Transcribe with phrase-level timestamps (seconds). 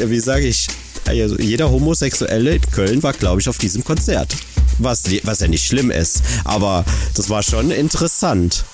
[0.00, 0.68] wie sage ich,
[1.06, 4.36] also jeder Homosexuelle in Köln war, glaube ich, auf diesem Konzert.
[4.78, 6.84] Was, was ja nicht schlimm ist, aber
[7.16, 8.64] das war schon interessant.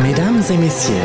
[0.00, 1.02] Mesdames et Messieurs,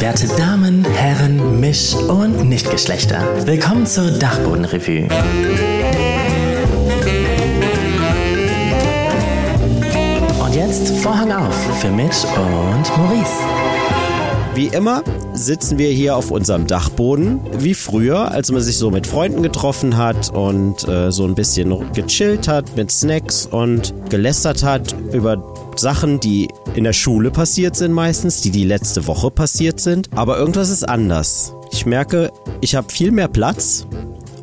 [0.00, 5.08] werte Damen, Herren, Misch- und Nichtgeschlechter, willkommen zur Dachbodenrevue.
[10.38, 13.81] Und jetzt Vorhang auf für Mitch und Maurice.
[14.54, 19.06] Wie immer sitzen wir hier auf unserem Dachboden, wie früher, als man sich so mit
[19.06, 24.94] Freunden getroffen hat und äh, so ein bisschen gechillt hat mit Snacks und gelästert hat
[25.10, 25.42] über
[25.76, 30.10] Sachen, die in der Schule passiert sind meistens, die die letzte Woche passiert sind.
[30.14, 31.54] Aber irgendwas ist anders.
[31.70, 32.30] Ich merke,
[32.60, 33.86] ich habe viel mehr Platz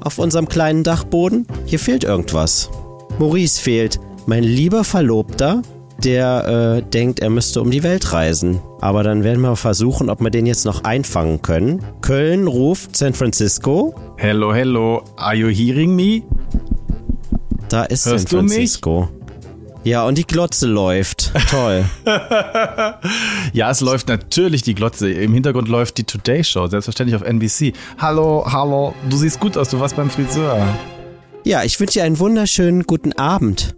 [0.01, 1.45] auf unserem kleinen Dachboden.
[1.65, 2.71] Hier fehlt irgendwas.
[3.19, 3.99] Maurice fehlt.
[4.25, 5.61] Mein lieber Verlobter,
[6.03, 8.59] der äh, denkt, er müsste um die Welt reisen.
[8.81, 11.83] Aber dann werden wir versuchen, ob wir den jetzt noch einfangen können.
[12.01, 13.95] Köln ruft San Francisco.
[14.17, 15.03] Hello, hello.
[15.17, 16.23] Are you hearing me?
[17.69, 19.09] Da ist Hörst San Francisco.
[19.83, 21.31] Ja, und die Glotze läuft.
[21.49, 21.85] Toll.
[23.53, 25.09] ja, es läuft natürlich die Glotze.
[25.09, 27.73] Im Hintergrund läuft die Today Show, selbstverständlich auf NBC.
[27.97, 28.93] Hallo, hallo.
[29.09, 30.67] Du siehst gut aus, du warst beim Friseur.
[31.45, 33.75] Ja, ich wünsche dir einen wunderschönen guten Abend.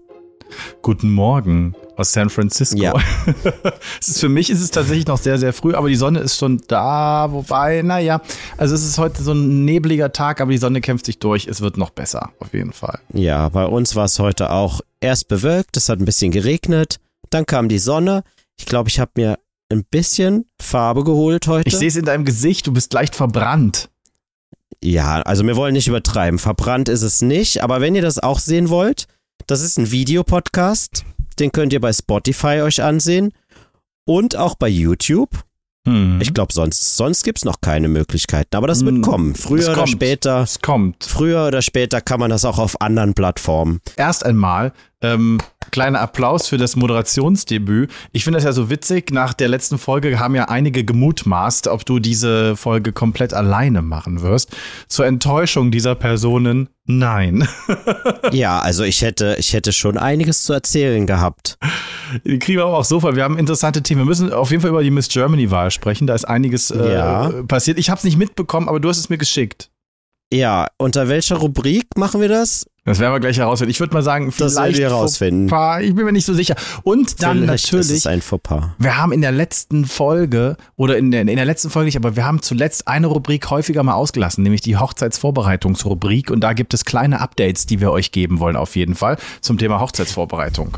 [0.81, 2.77] Guten Morgen aus San Francisco.
[2.77, 2.93] Ja.
[3.99, 6.61] ist, für mich ist es tatsächlich noch sehr, sehr früh, aber die Sonne ist schon
[6.67, 7.31] da.
[7.31, 8.21] Wobei, naja,
[8.57, 11.47] also es ist heute so ein nebliger Tag, aber die Sonne kämpft sich durch.
[11.47, 12.99] Es wird noch besser, auf jeden Fall.
[13.13, 17.45] Ja, bei uns war es heute auch erst bewölkt, es hat ein bisschen geregnet, dann
[17.45, 18.23] kam die Sonne.
[18.57, 19.39] Ich glaube, ich habe mir
[19.71, 21.69] ein bisschen Farbe geholt heute.
[21.69, 23.89] Ich sehe es in deinem Gesicht, du bist leicht verbrannt.
[24.83, 26.39] Ja, also wir wollen nicht übertreiben.
[26.39, 29.07] Verbrannt ist es nicht, aber wenn ihr das auch sehen wollt,
[29.47, 31.05] das ist ein Videopodcast.
[31.41, 33.33] Den könnt ihr bei Spotify euch ansehen
[34.05, 35.29] und auch bei YouTube.
[35.87, 36.19] Hm.
[36.21, 38.55] Ich glaube, sonst, sonst gibt es noch keine Möglichkeiten.
[38.55, 39.01] Aber das wird hm.
[39.01, 39.33] kommen.
[39.33, 40.41] Früher oder später.
[40.43, 41.03] Es kommt.
[41.03, 43.81] Früher oder später kann man das auch auf anderen Plattformen.
[43.97, 44.71] Erst einmal
[45.01, 45.39] ähm,
[45.71, 47.91] kleiner Applaus für das Moderationsdebüt.
[48.11, 49.11] Ich finde das ja so witzig.
[49.11, 54.21] Nach der letzten Folge haben ja einige gemutmaßt, ob du diese Folge komplett alleine machen
[54.21, 54.55] wirst.
[54.87, 57.47] Zur Enttäuschung dieser Personen, nein.
[58.31, 61.57] ja, also ich hätte, ich hätte schon einiges zu erzählen gehabt.
[62.25, 63.15] Die kriegen wir aber auch so voll.
[63.15, 64.01] Wir haben interessante Themen.
[64.01, 66.07] Wir müssen auf jeden Fall über die Miss Germany-Wahl sprechen.
[66.07, 67.31] Da ist einiges äh, ja.
[67.47, 67.79] passiert.
[67.79, 69.69] Ich habe es nicht mitbekommen, aber du hast es mir geschickt.
[70.33, 72.65] Ja, unter welcher Rubrik machen wir das?
[72.83, 73.69] Das werden wir gleich herausfinden.
[73.69, 75.49] Ich würde mal sagen, vielleicht das wir herausfinden.
[75.49, 75.81] Fauxpas.
[75.81, 76.55] Ich bin mir nicht so sicher.
[76.81, 77.97] Und dann vielleicht natürlich.
[77.97, 78.69] Ist ein Fauxpas.
[78.79, 82.15] Wir haben in der letzten Folge oder in der, in der letzten Folge nicht, aber
[82.15, 86.31] wir haben zuletzt eine Rubrik häufiger mal ausgelassen, nämlich die Hochzeitsvorbereitungsrubrik.
[86.31, 89.59] Und da gibt es kleine Updates, die wir euch geben wollen auf jeden Fall zum
[89.59, 90.77] Thema Hochzeitsvorbereitung.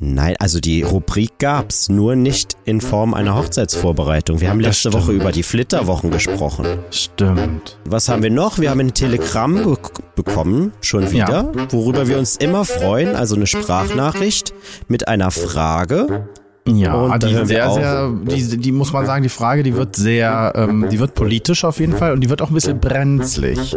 [0.00, 4.40] Nein, also die Rubrik gab's, nur nicht in Form einer Hochzeitsvorbereitung.
[4.40, 6.78] Wir haben letzte Woche über die Flitterwochen gesprochen.
[6.92, 7.78] Stimmt.
[7.84, 8.60] Was haben wir noch?
[8.60, 9.76] Wir haben ein Telegramm
[10.14, 11.72] bekommen, schon wieder, ja.
[11.72, 14.54] worüber wir uns immer freuen, also eine Sprachnachricht
[14.86, 16.28] mit einer Frage.
[16.76, 20.52] Ja, und die sehr, sehr, die, die muss man sagen, die Frage, die wird sehr,
[20.54, 23.76] ähm, die wird politisch auf jeden Fall und die wird auch ein bisschen brenzlig.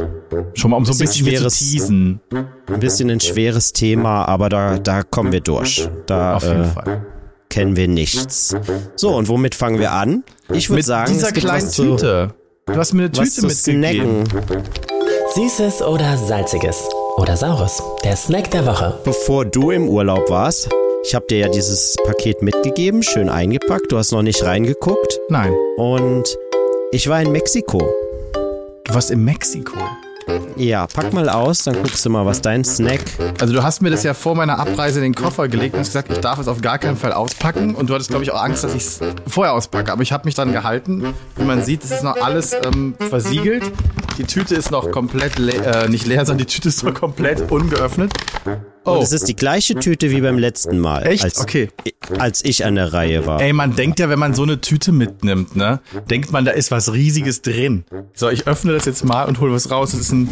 [0.53, 2.19] Schon mal um so ein bisschen, bisschen schweres, zu teasen.
[2.67, 5.87] Ein bisschen ein schweres Thema, aber da, da kommen wir durch.
[6.05, 7.05] Da, auf jeden äh, Fall.
[7.49, 8.55] Kennen wir nichts.
[8.95, 10.23] So, und womit fangen wir an?
[10.53, 12.33] Ich würde sagen, dieser kleinen Tüte.
[12.65, 14.23] Du hast mir eine Tüte mitgegeben.
[15.35, 16.87] Süßes oder salziges
[17.17, 17.81] oder saures.
[18.03, 18.99] Der Snack der Woche.
[19.03, 20.69] Bevor du im Urlaub warst,
[21.03, 23.91] ich habe dir ja dieses Paket mitgegeben, schön eingepackt.
[23.91, 25.19] Du hast noch nicht reingeguckt.
[25.29, 25.53] Nein.
[25.77, 26.23] Und
[26.91, 27.79] ich war in Mexiko.
[28.83, 29.77] Du warst in Mexiko?
[30.55, 33.01] Ja, pack mal aus, dann guckst du mal, was dein Snack.
[33.39, 35.87] Also du hast mir das ja vor meiner Abreise in den Koffer gelegt und hast
[35.87, 37.75] gesagt, ich darf es auf gar keinen Fall auspacken.
[37.75, 39.91] Und du hattest, glaube ich, auch Angst, dass ich es vorher auspacke.
[39.91, 41.13] Aber ich habe mich dann gehalten.
[41.35, 43.63] Wie man sieht, es ist noch alles ähm, versiegelt.
[44.17, 47.51] Die Tüte ist noch komplett le äh, nicht leer, sondern die Tüte ist noch komplett
[47.51, 48.13] ungeöffnet.
[48.83, 48.93] Oh.
[48.93, 51.05] Und es ist die gleiche Tüte wie beim letzten Mal.
[51.05, 51.23] Echt?
[51.23, 51.69] Als, okay.
[52.17, 53.39] Als ich an der Reihe war.
[53.39, 56.71] Ey, man denkt ja, wenn man so eine Tüte mitnimmt, ne, denkt man, da ist
[56.71, 57.85] was Riesiges drin.
[58.13, 59.93] So, ich öffne das jetzt mal und hole was raus.
[59.93, 60.29] Es ist ein,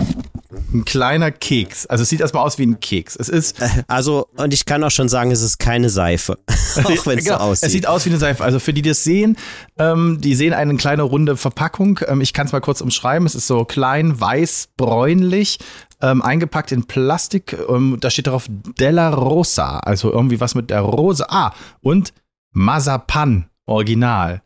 [0.73, 1.85] ein kleiner Keks.
[1.85, 3.15] Also es sieht erstmal aus wie ein Keks.
[3.15, 3.61] Es ist.
[3.61, 6.39] Äh, also, und ich kann auch schon sagen, es ist keine Seife.
[6.83, 7.67] auch wenn es genau, so aussieht.
[7.67, 8.43] Es sieht aus wie eine Seife.
[8.43, 9.37] Also für die, die das sehen,
[9.77, 11.99] ähm, die sehen eine kleine runde Verpackung.
[12.07, 13.25] Ähm, ich kann es mal kurz umschreiben.
[13.25, 15.59] Es ist so klein, weiß, bräunlich,
[16.01, 17.55] ähm, eingepackt in Plastik.
[17.69, 18.47] Ähm, da steht drauf
[18.79, 21.29] Della Rosa, also irgendwie was mit der Rose.
[21.29, 22.13] Ah, und
[22.53, 24.41] Mazapan, Original.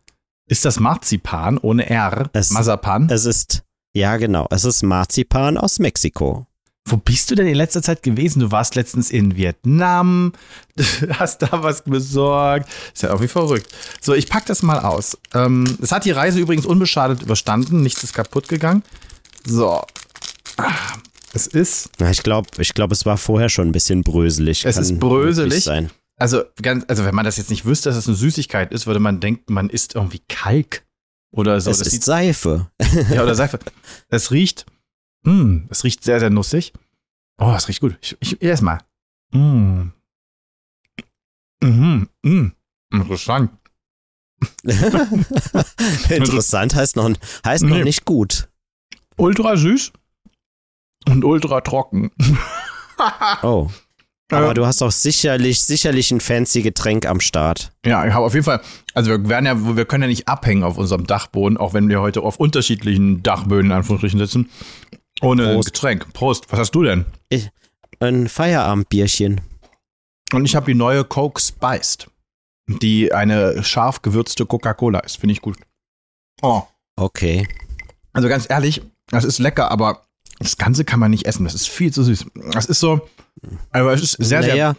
[0.47, 2.29] Ist das Marzipan ohne R?
[2.33, 3.07] Es, Mazapan?
[3.09, 3.62] Es ist,
[3.93, 6.47] ja genau, es ist Marzipan aus Mexiko.
[6.85, 8.41] Wo bist du denn in letzter Zeit gewesen?
[8.41, 10.33] Du warst letztens in Vietnam,
[11.17, 12.69] hast da was besorgt.
[12.93, 13.67] Ist ja irgendwie verrückt.
[14.01, 15.17] So, ich pack das mal aus.
[15.33, 18.83] Ähm, es hat die Reise übrigens unbeschadet überstanden, nichts ist kaputt gegangen.
[19.45, 19.81] So.
[21.33, 21.89] Es ist.
[21.99, 24.65] Na, ich glaube, ich glaub, es war vorher schon ein bisschen bröselig.
[24.65, 25.63] Es Kann ist bröselig.
[25.63, 25.89] Sein.
[26.17, 28.99] Also, ganz, also wenn man das jetzt nicht wüsste, dass es eine Süßigkeit ist, würde
[28.99, 30.83] man denken, man isst irgendwie Kalk
[31.33, 31.71] oder so.
[31.71, 32.69] es das ist Seife.
[33.11, 33.59] ja, oder Seife.
[34.09, 34.65] Es riecht,
[35.25, 36.71] hm, es riecht sehr, sehr nussig.
[37.39, 37.97] Oh, es riecht gut.
[38.01, 38.79] Ich, ich erst mal.
[39.31, 39.87] Mm.
[41.61, 42.47] Mhm, mm.
[42.91, 43.51] Interessant.
[46.09, 47.09] Interessant heißt noch,
[47.45, 47.83] heißt noch Nee.
[47.83, 48.47] nicht gut.
[49.17, 49.91] Ultra süß
[51.07, 52.11] und ultra trocken.
[53.41, 53.69] Oh.
[54.31, 54.53] Aber Ja.
[54.53, 57.71] du hast doch sicherlich, sicherlich ein fancy Getränk am Start.
[57.85, 58.61] Ja, ich habe auf jeden Fall,
[58.93, 62.01] also wir werden ja, wir können ja nicht abhängen auf unserem Dachboden, auch wenn wir
[62.01, 64.49] heute auf unterschiedlichen Dachböden in Anführungsstrichen sitzen.
[65.21, 65.73] Ohne Prost.
[65.73, 66.13] Getränk.
[66.13, 67.05] Prost, was hast du denn?
[67.99, 69.41] Ein Feierabendbierchen.
[70.33, 72.09] Und ich habe die neue Coke Spiced,
[72.67, 75.17] die eine scharf gewürzte Coca-Cola ist.
[75.17, 75.57] Finde ich gut.
[76.41, 76.63] Oh.
[76.95, 77.47] Okay.
[78.13, 80.01] Also ganz ehrlich, das ist lecker, aber
[80.39, 81.43] das Ganze kann man nicht essen.
[81.43, 82.25] Das ist viel zu süß.
[82.51, 83.07] Das ist so,
[83.71, 84.75] also es ist sehr, sehr, naja,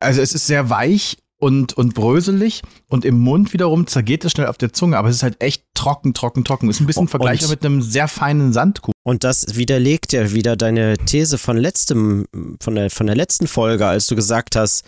[0.00, 4.46] also es ist sehr weich und, und bröselig und im Mund wiederum zergeht es schnell
[4.46, 6.68] auf der Zunge, aber es ist halt echt trocken, trocken, trocken.
[6.70, 8.94] Ist ein bisschen Und- vergleichbar mit einem sehr feinen Sandkuchen.
[9.02, 12.26] und das widerlegt ja wieder deine These von letztem,
[12.60, 14.84] von der, von der letzten Folge, als du gesagt hast,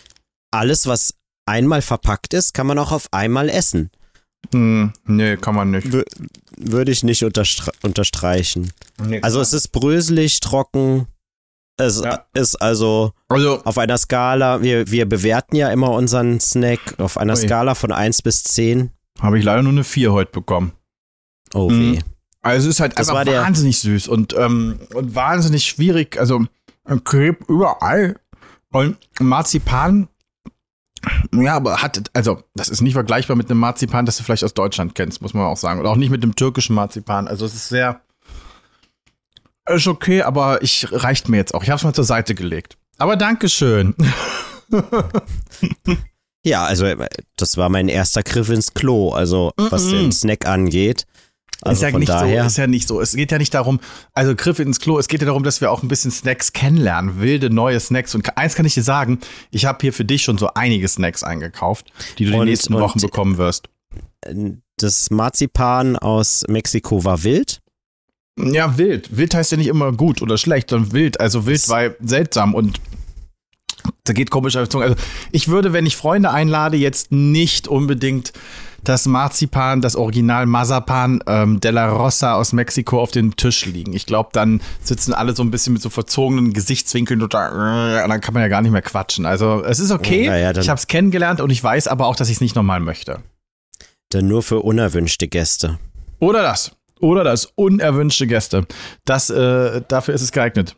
[0.51, 1.13] alles, was
[1.45, 3.89] einmal verpackt ist, kann man auch auf einmal essen.
[4.53, 5.87] Hm, nee, kann man nicht.
[5.87, 6.05] Wür-
[6.57, 8.71] Würde ich nicht unterstre unterstreichen.
[9.03, 11.07] Nee, Also es ist bröselig, trocken.
[11.77, 12.25] Es Ja.
[12.33, 17.33] ist also also auf einer Skala, wir, wir bewerten ja immer unseren Snack auf einer
[17.33, 17.39] Ui.
[17.39, 18.89] Skala von 1 bis 10.
[19.19, 20.71] habe ich leider nur eine 4 heute bekommen.
[21.53, 21.93] Oh Mhm.
[21.97, 21.99] weh.
[22.41, 26.17] Also es ist halt Das einfach war der- wahnsinnig süß und, ähm, und wahnsinnig schwierig.
[26.19, 26.45] Also
[26.85, 28.15] ein Crepe überall
[28.71, 30.07] und Marzipan.
[31.33, 34.53] Ja, aber hat, also das ist nicht vergleichbar mit einem Marzipan, das du vielleicht aus
[34.53, 35.79] Deutschland kennst, muss man auch sagen.
[35.79, 37.27] Oder auch nicht mit dem türkischen Marzipan.
[37.27, 38.01] Also es ist sehr,
[39.69, 41.63] ist okay, aber ich reicht mir jetzt auch.
[41.63, 42.77] Ich habe es mal zur Seite gelegt.
[42.97, 43.95] Aber Dankeschön.
[46.45, 46.85] Ja, also
[47.35, 49.91] das war mein erster Griff ins Klo, also was Mhm.
[49.91, 51.05] den Snack angeht.
[51.61, 52.43] Also ist ja nicht daher.
[52.43, 53.01] so, ist ja nicht so.
[53.01, 53.79] Es geht ja nicht darum,
[54.13, 57.19] also Griff ins Klo, es geht ja darum, dass wir auch ein bisschen Snacks kennenlernen,
[57.19, 58.15] wilde neue Snacks.
[58.15, 59.19] Und eins kann ich dir sagen,
[59.51, 62.73] ich habe hier für dich schon so einige Snacks eingekauft, die du die Und- nächsten
[62.75, 63.67] und- Wochen bekommen wirst.
[64.77, 67.59] das Marzipan aus Mexiko war wild.
[68.37, 69.15] Ja, wild.
[69.17, 71.19] Wild heißt ja nicht immer gut oder schlecht, sondern wild.
[71.19, 72.79] Also wild war seltsam und
[74.03, 74.85] da geht komisch auf die Zunge.
[74.85, 74.95] Also
[75.31, 78.33] ich würde, wenn ich Freunde einlade, jetzt nicht unbedingt
[78.83, 83.93] das Marzipan, das Original Mazapan ähm, de la Rosa aus Mexiko auf dem Tisch liegen.
[83.93, 88.09] Ich glaube, dann sitzen alle so ein bisschen mit so verzogenen Gesichtswinkeln und da- und
[88.09, 89.25] dann kann man ja gar nicht mehr quatschen.
[89.25, 90.27] Also es ist okay.
[90.27, 92.41] Oh, naja, dann- ich habe es kennengelernt und ich weiß aber auch, dass ich es
[92.41, 93.19] nicht nochmal möchte.
[94.09, 95.79] Dann nur für unerwünschte Gäste.
[96.19, 96.71] Oder das.
[96.99, 97.51] Oder das.
[97.55, 98.65] Unerwünschte Gäste.
[99.05, 100.75] Das, äh, dafür ist es geeignet.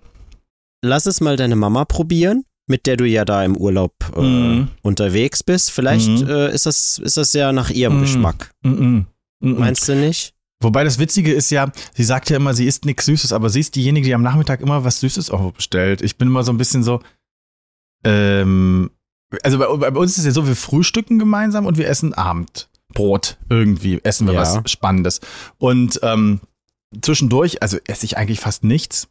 [0.81, 4.67] Lass es mal deine Mama probieren, mit der du ja da im Urlaub äh, Mhm.
[4.81, 5.71] unterwegs bist.
[5.71, 6.29] Vielleicht Mhm.
[6.29, 8.01] äh, ist, das, ist das ja nach ihrem Mhm.
[8.01, 8.51] Geschmack.
[8.63, 9.05] Mm -mm.
[9.41, 9.59] Mm -mm.
[9.59, 10.33] Meinst du nicht?
[10.61, 13.61] Wobei das Witzige ist ja, sie sagt ja immer, sie isst nichts Süßes, aber sie
[13.61, 16.01] ist diejenige, die am Nachmittag immer was Süßes auch bestellt.
[16.01, 16.99] Ich bin immer so ein bisschen so,
[18.03, 18.89] ähm,
[19.43, 22.13] also bei, bei uns ist es ja so, wir frühstücken gemeinsam und wir essen
[22.89, 24.41] Abendbrot irgendwie, essen wir Ja.
[24.41, 25.21] was Spannendes.
[25.57, 26.41] Und ähm,
[27.01, 29.07] zwischendurch, also esse ich eigentlich fast nichts.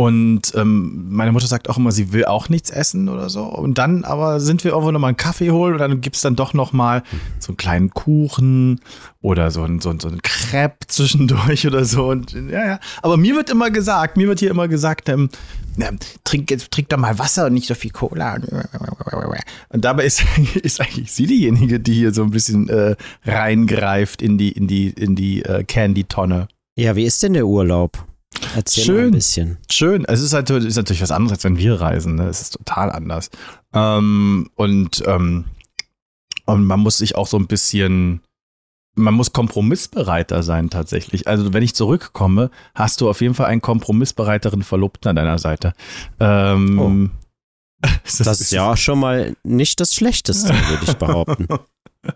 [0.00, 3.44] Und ähm, meine Mutter sagt auch immer, sie will auch nichts essen oder so.
[3.44, 6.54] Und dann aber sind wir irgendwo nochmal einen Kaffee holen und dann gibt's dann doch
[6.54, 7.02] nochmal
[7.38, 8.80] so einen kleinen Kuchen
[9.20, 12.08] oder so ein, so ein, so ein Crepe zwischendurch oder so.
[12.08, 12.80] Und ja, ja.
[13.02, 15.28] Aber mir wird immer gesagt, mir wird hier immer gesagt, ähm,
[15.78, 18.38] ähm, trink, jetzt- trink doch mal Wasser und nicht so viel Cola.
[19.68, 20.24] Und dabei ist,
[20.62, 24.88] ist eigentlich sie diejenige, die hier so ein bisschen äh, reingreift in die, in die,
[24.88, 26.48] in die äh, Candy-Tonne.
[26.78, 28.06] Ja, wie ist denn der Urlaub?
[28.54, 29.04] Erzähl Schön.
[29.06, 29.58] ein bisschen.
[29.70, 30.04] Schön.
[30.04, 32.14] Es ist, halt, ist natürlich was anderes, als wenn wir reisen.
[32.16, 32.28] Ne?
[32.28, 33.30] Es ist total anders.
[33.72, 35.46] Ähm, und, ähm,
[36.46, 38.20] und man muss sich auch so ein bisschen,
[38.94, 41.28] man muss kompromissbereiter sein tatsächlich.
[41.28, 45.74] Also wenn ich zurückkomme, hast du auf jeden Fall einen kompromissbereiteren Verlobten an deiner Seite.
[46.18, 47.10] Ähm,
[48.04, 51.46] das, Das ist ja schon mal nicht das Schlechteste, würde ich behaupten.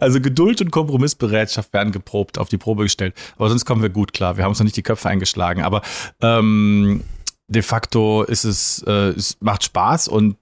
[0.00, 3.14] Also Geduld und Kompromissbereitschaft werden geprobt, auf die Probe gestellt.
[3.36, 4.36] Aber sonst kommen wir gut klar.
[4.36, 5.62] Wir haben uns noch nicht die Köpfe eingeschlagen.
[5.62, 5.82] Aber
[6.20, 7.02] ähm,
[7.48, 10.36] de facto ist es, äh, es macht Spaß und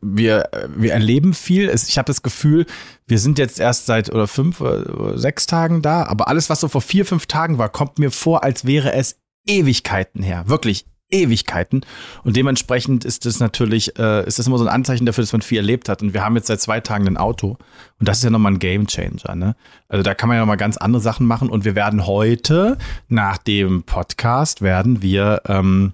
[0.00, 1.68] wir, wir erleben viel.
[1.68, 2.66] Es, ich habe das Gefühl,
[3.06, 6.68] wir sind jetzt erst seit oder fünf oder sechs Tagen da, aber alles, was so
[6.68, 10.44] vor vier, fünf Tagen war, kommt mir vor, als wäre es Ewigkeiten her.
[10.48, 11.86] Wirklich Ewigkeiten.
[12.24, 15.42] Und dementsprechend ist das natürlich, äh, ist das immer so ein Anzeichen dafür, dass man
[15.42, 16.02] viel erlebt hat.
[16.02, 17.56] Und wir haben jetzt seit zwei Tagen ein Auto.
[18.00, 19.56] Und das ist ja nochmal ein Game Changer, ne?
[19.88, 21.48] Also da kann man ja nochmal ganz andere Sachen machen.
[21.48, 22.76] Und wir werden heute,
[23.08, 25.92] nach dem Podcast, werden wir ähm,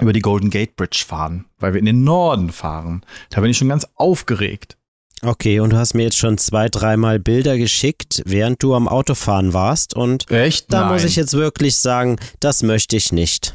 [0.00, 3.02] über die Golden Gate Bridge fahren, weil wir in den Norden fahren.
[3.30, 4.76] Da bin ich schon ganz aufgeregt.
[5.22, 9.54] Okay, und du hast mir jetzt schon zwei, dreimal Bilder geschickt, während du am Autofahren
[9.54, 9.94] warst.
[9.94, 10.72] Und Echt?
[10.72, 10.92] da Nein.
[10.92, 13.54] muss ich jetzt wirklich sagen, das möchte ich nicht.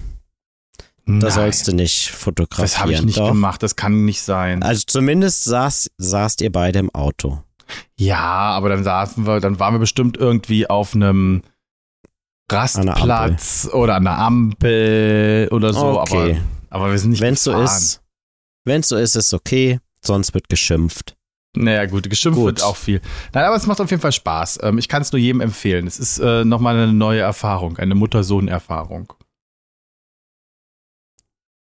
[1.19, 2.65] Da sollst du nicht fotografieren.
[2.65, 3.29] Das habe ich nicht Doch.
[3.29, 4.61] gemacht, das kann nicht sein.
[4.61, 7.41] Also zumindest saß, saßt ihr beide im Auto.
[7.97, 11.41] Ja, aber dann saßen wir, dann waren wir bestimmt irgendwie auf einem
[12.51, 16.37] Rastplatz oder an der Ampel oder so, Okay.
[16.69, 18.01] aber, aber wir sind nicht Wenn es so ist,
[18.65, 19.79] wenn so ist, ist okay.
[20.01, 21.15] Sonst wird geschimpft.
[21.55, 22.45] Naja, gut, geschimpft Gut.
[22.45, 23.01] wird auch viel.
[23.33, 24.59] Nein, aber es macht auf jeden Fall Spaß.
[24.63, 25.87] Ähm, ich kann es nur jedem empfehlen.
[25.87, 29.11] Es ist äh, nochmal eine neue Erfahrung, eine Mutter-Sohn-Erfahrung.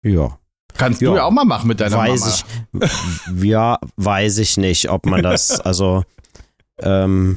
[0.02, 0.38] Ja.
[0.76, 1.10] Kannst Ja.
[1.10, 2.86] du ja auch mal machen mit deiner weiß Mama.
[3.36, 6.04] ich, ja, weiß ich nicht, ob man das, also,
[6.78, 7.36] ähm,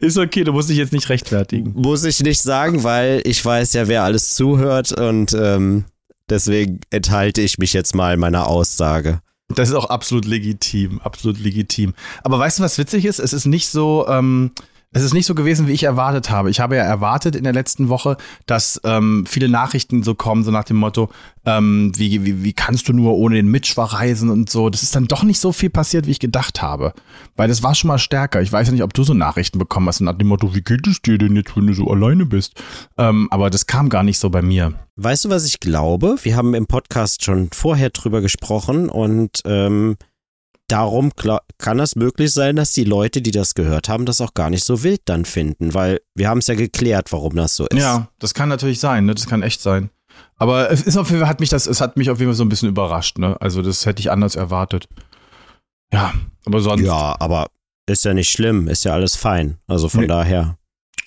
[0.00, 1.72] Ist okay, du musst dich jetzt nicht rechtfertigen.
[1.74, 5.84] muss ich nicht sagen, weil ich weiß ja, wer alles zuhört und ähm,
[6.30, 9.20] deswegen enthalte ich mich jetzt mal meiner Aussage.
[9.48, 11.92] Das ist auch absolut legitim, absolut legitim.
[12.22, 13.18] Aber weißt du, was witzig ist?
[13.18, 14.52] Es ist nicht so, ähm,
[14.92, 16.50] es ist nicht so gewesen, wie ich erwartet habe.
[16.50, 20.50] Ich habe ja erwartet in der letzten Woche, dass ähm, viele Nachrichten so kommen, so
[20.50, 21.10] nach dem Motto,
[21.44, 24.68] ähm, wie, wie, wie kannst du nur ohne den Mitch verreisen und so.
[24.68, 26.92] Das ist dann doch nicht so viel passiert, wie ich gedacht habe.
[27.36, 28.42] Weil das war schon mal stärker.
[28.42, 30.86] Ich weiß ja nicht, ob du so Nachrichten bekommen hast, nach dem Motto, wie geht
[30.86, 32.62] es dir denn jetzt, wenn du so alleine bist?
[32.98, 34.74] Ähm, aber das kam gar nicht so bei mir.
[34.96, 36.16] Weißt du, was ich glaube?
[36.22, 39.96] Wir haben im Podcast schon vorher drüber gesprochen und ähm,
[40.72, 41.12] darum
[41.58, 44.64] kann es möglich sein, dass die Leute, die das gehört haben, das auch gar nicht
[44.64, 47.78] so wild dann finden, weil wir haben es ja geklärt, warum das so ist.
[47.78, 49.14] Ja, das kann natürlich sein, ne?
[49.14, 49.90] Das kann echt sein.
[50.36, 52.36] Aber es ist auf jeden Fall, hat mich das, es hat mich auf jeden Fall
[52.36, 53.36] so ein bisschen überrascht, ne?
[53.40, 54.88] Also das hätte ich anders erwartet.
[55.92, 56.12] Ja,
[56.46, 57.46] aber sonst Ja, aber
[57.86, 59.58] ist ja nicht schlimm, ist ja alles fein.
[59.66, 60.06] Also von Nee.
[60.06, 60.56] daher.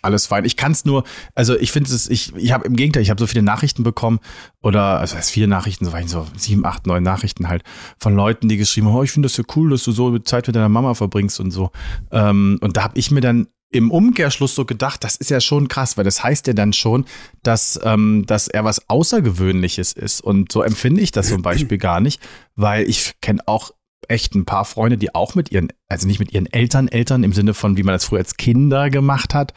[0.05, 0.45] Alles fein.
[0.45, 3.19] Ich kann es nur, also ich finde es, ich, ich habe im Gegenteil, ich habe
[3.19, 4.19] so viele Nachrichten bekommen
[4.61, 7.63] oder, also es viele Nachrichten, so, so sieben, acht, neun Nachrichten halt
[7.99, 10.47] von Leuten, die geschrieben haben, oh, ich finde das so cool, dass du so Zeit
[10.47, 11.71] mit deiner Mama verbringst und so.
[12.11, 15.67] Ähm, und da habe ich mir dann im Umkehrschluss so gedacht, das ist ja schon
[15.67, 17.05] krass, weil das heißt ja dann schon,
[17.43, 20.21] dass, ähm, dass er was Außergewöhnliches ist.
[20.21, 22.21] Und so empfinde ich das zum Beispiel gar nicht,
[22.55, 23.71] weil ich kenne auch
[24.07, 27.33] echt ein paar Freunde, die auch mit ihren, also nicht mit ihren Eltern, Eltern im
[27.33, 29.53] Sinne von, wie man das früher als Kinder gemacht hat,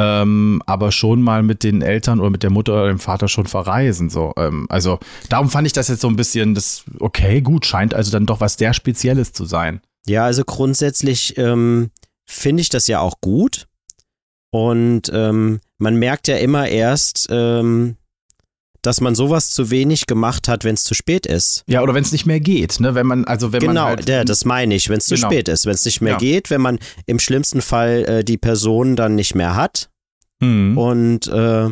[0.00, 3.46] ähm, aber schon mal mit den Eltern oder mit der Mutter oder dem Vater schon
[3.46, 4.08] verreisen.
[4.08, 7.92] So, ähm, also darum fand ich das jetzt so ein bisschen, das okay, gut, scheint
[7.92, 9.80] also dann doch was sehr Spezielles zu sein.
[10.06, 11.90] Ja, also grundsätzlich ähm,
[12.26, 13.66] finde ich das ja auch gut.
[14.50, 17.96] Und ähm, man merkt ja immer erst, ähm,
[18.82, 21.62] dass man sowas zu wenig gemacht hat, wenn es zu spät ist.
[21.66, 22.94] Ja, oder wenn es nicht mehr geht, ne?
[22.94, 25.28] Wenn man, also wenn genau, man halt, ja, das meine ich, wenn es zu Genau.
[25.28, 26.18] spät ist, wenn es nicht mehr Ja.
[26.18, 29.89] geht, wenn man im schlimmsten Fall äh, die Person dann nicht mehr hat.
[30.40, 30.76] Hm.
[30.76, 31.68] Und äh,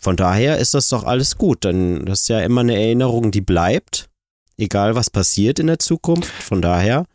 [0.00, 1.64] von daher ist das doch alles gut.
[1.64, 4.08] Dann das ist ja immer eine Erinnerung, die bleibt,
[4.56, 6.30] egal was passiert in der Zukunft.
[6.30, 7.06] Von daher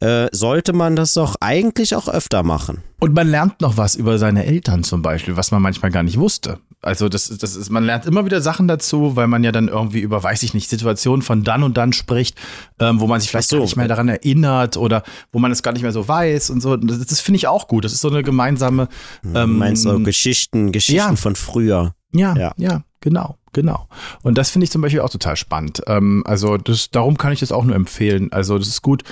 [0.00, 2.82] äh, sollte man das doch eigentlich auch öfter machen.
[3.00, 6.18] Und man lernt noch was über seine Eltern zum Beispiel, was man manchmal gar nicht
[6.18, 6.58] wusste.
[6.80, 10.00] Also das, das ist, man lernt immer wieder Sachen dazu, weil man ja dann irgendwie
[10.00, 12.38] über, weiß ich nicht, Situationen von dann und dann spricht,
[12.78, 13.56] ähm, wo man sich vielleicht so.
[13.56, 16.60] gar nicht mehr daran erinnert oder wo man es gar nicht mehr so weiß und
[16.60, 16.76] so.
[16.76, 17.84] Das, das finde ich auch gut.
[17.84, 18.88] Das ist so eine gemeinsame.
[19.34, 21.16] Ähm, Meinst du Geschichten, Geschichten ja.
[21.16, 21.94] von früher?
[22.12, 22.54] Ja, Ja.
[22.56, 23.88] ja, genau, genau.
[24.22, 25.82] Und das finde ich zum Beispiel auch total spannend.
[25.88, 28.32] Ähm, also das, darum kann ich das auch nur empfehlen.
[28.32, 29.02] Also das ist gut.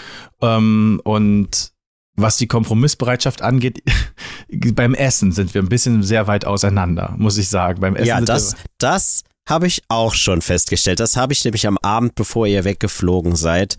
[0.41, 1.73] Ähm, und
[2.17, 3.83] was die Kompromissbereitschaft angeht,
[4.49, 7.81] beim Essen sind wir ein bisschen sehr weit auseinander, muss ich sagen.
[7.81, 10.99] Beim Essen Ja, das, das habe ich auch schon festgestellt.
[11.01, 13.77] Das habe ich nämlich am Abend, bevor ihr weggeflogen seid,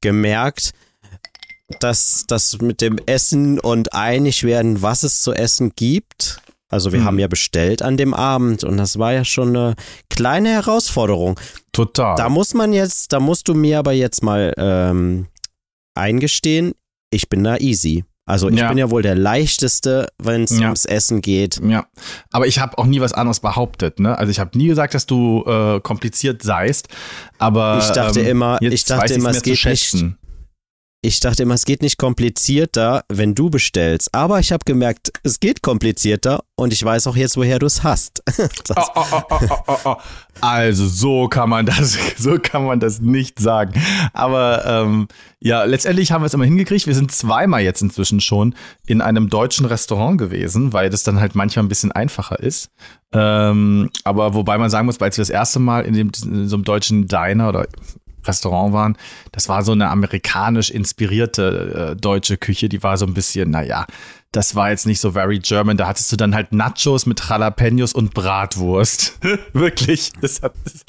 [0.00, 0.72] gemerkt,
[1.80, 6.40] dass das mit dem Essen und einig werden, was es zu essen gibt.
[6.68, 7.06] Also wir Hm.
[7.06, 9.74] haben ja bestellt an dem Abend und das war ja schon eine
[10.10, 11.38] kleine Herausforderung.
[11.72, 12.16] total.
[12.16, 15.26] Da muss man jetzt, da musst du mir aber jetzt mal ähm,
[15.94, 16.72] eingestehen,
[17.10, 18.04] ich bin da easy.
[18.28, 18.68] Also ich Ja.
[18.68, 20.64] bin ja wohl der leichteste, wenn es Ja.
[20.66, 21.60] ums Essen geht.
[21.64, 21.86] Ja,
[22.32, 24.00] aber ich habe auch nie was anderes behauptet.
[24.00, 24.18] Ne?
[24.18, 26.88] Also ich habe nie gesagt, dass du äh, kompliziert seist.
[27.38, 29.94] Aber Ich dachte ähm, immer- ich dachte immer, es geht nicht-.
[31.06, 34.12] Ich dachte immer, es geht nicht komplizierter, wenn du bestellst.
[34.12, 37.84] Aber ich habe gemerkt, es geht komplizierter und ich weiß auch jetzt, woher du es
[37.84, 38.22] hast.
[38.76, 39.96] Oh, oh, oh, oh, oh, oh, oh.
[40.40, 43.80] Also so kann man das, so kann man das nicht sagen.
[44.12, 45.08] Aber ähm,
[45.40, 46.86] ja, letztendlich haben wir es immer hingekriegt.
[46.86, 48.54] Wir sind zweimal jetzt inzwischen schon
[48.86, 52.70] in einem deutschen Restaurant gewesen, weil das dann halt manchmal ein bisschen einfacher ist.
[53.12, 56.56] Ähm, aber wobei man sagen muss, als wir das erste Mal in, dem, in so
[56.56, 57.66] einem deutschen Diner oder
[58.26, 58.96] Restaurant waren,
[59.36, 63.86] das war so eine amerikanisch inspirierte äh, deutsche Küche, die war so ein bisschen, naja,
[64.32, 65.76] das war jetzt nicht so very German.
[65.76, 69.18] Da hattest du dann halt Nachos mit Jalapenos und Bratwurst.
[69.52, 70.12] Wirklich.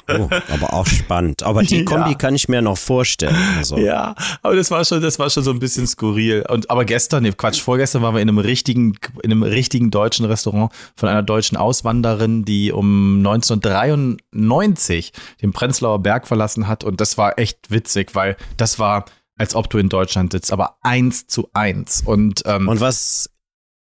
[0.09, 1.43] Oh, aber auch spannend.
[1.43, 2.17] Aber die Kombi ja.
[2.17, 3.37] kann ich mir noch vorstellen.
[3.57, 3.77] Also.
[3.77, 6.45] Ja, aber das war schon, das war schon so ein bisschen skurril.
[6.49, 10.25] Und aber gestern, nee, Quatsch, vorgestern waren wir in einem richtigen, in einem richtigen deutschen
[10.25, 16.83] Restaurant von einer deutschen Auswanderin, die um 1993 den Prenzlauer Berg verlassen hat.
[16.83, 19.05] Und das war echt witzig, weil das war
[19.37, 22.01] als ob du in Deutschland sitzt, aber eins zu eins.
[22.03, 23.29] Und, ähm, und was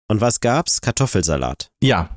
[0.08, 0.80] und was gab's?
[0.80, 1.70] Kartoffelsalat.
[1.82, 2.08] Ja.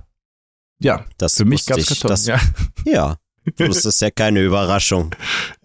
[0.79, 1.05] Ja.
[1.17, 2.41] Das für mich gab's Kartoffelsalat.
[2.85, 2.91] Ja.
[2.91, 3.15] ja.
[3.57, 5.15] Das ist ja keine Überraschung.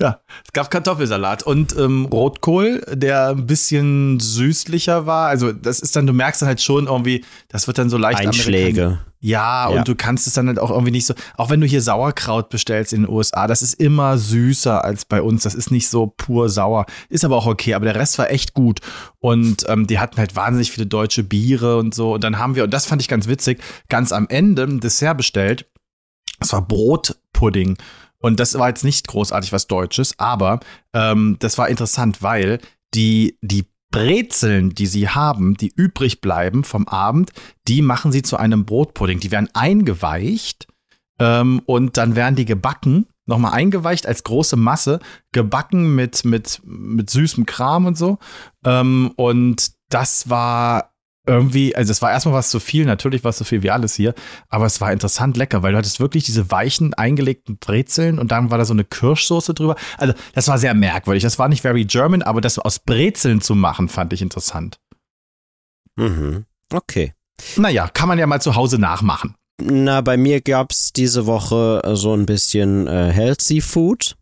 [0.00, 5.28] Ja, es gab Kartoffelsalat und ähm, Rotkohl, der ein bisschen süßlicher war.
[5.28, 8.20] Also das ist dann, du merkst dann halt schon irgendwie, das wird dann so leicht
[8.20, 8.99] Einschläge.
[9.22, 11.82] Ja, und du kannst es dann halt auch irgendwie nicht so, auch wenn du hier
[11.82, 15.42] Sauerkraut bestellst in den USA, das ist immer süßer als bei uns.
[15.42, 16.87] Das ist nicht so pur sauer.
[17.10, 18.80] Ist aber auch okay, aber der Rest war echt gut.
[19.18, 22.14] Und ähm, die hatten halt wahnsinnig viele deutsche Biere und so.
[22.14, 23.60] Und dann haben wir, und das fand ich ganz witzig,
[23.90, 25.66] ganz am Ende ein Dessert bestellt.
[26.38, 26.66] Das war
[27.40, 27.78] Brotpudding.
[28.18, 30.61] Und das war jetzt nicht großartig was Deutsches, aber
[30.92, 32.61] ähm, das war interessant, weil
[32.92, 37.32] die, die Brezeln, die sie haben, die übrig bleiben vom Abend,
[37.66, 39.20] die machen sie zu einem Brotpudding.
[39.20, 40.68] Die werden eingeweicht
[41.18, 45.00] ähm, und dann werden die gebacken, nochmal eingeweicht als große Masse,
[45.32, 48.18] gebacken mit, mit, mit süßem Kram und so.
[48.64, 50.92] Ähm, und das war
[51.27, 53.95] irgendwie, also es war erstmal was zu viel, natürlich war es so viel wie alles
[53.95, 54.15] hier,
[54.49, 58.50] aber es war interessant lecker, weil du hattest wirklich diese weichen, eingelegten Brezeln und dann
[58.50, 59.77] war da so eine Kirschsoße drüber.
[59.99, 61.23] Also das war sehr merkwürdig.
[61.23, 64.81] Das war nicht very German, aber das aus Brezeln zu machen, fand ich interessant.
[65.97, 66.47] Mhm.
[66.73, 67.15] Okay.
[67.57, 69.35] Naja, kann man ja mal zu Hause nachmachen.
[69.62, 74.17] Na, bei mir gab es diese Woche so ein bisschen äh, Healthy Food.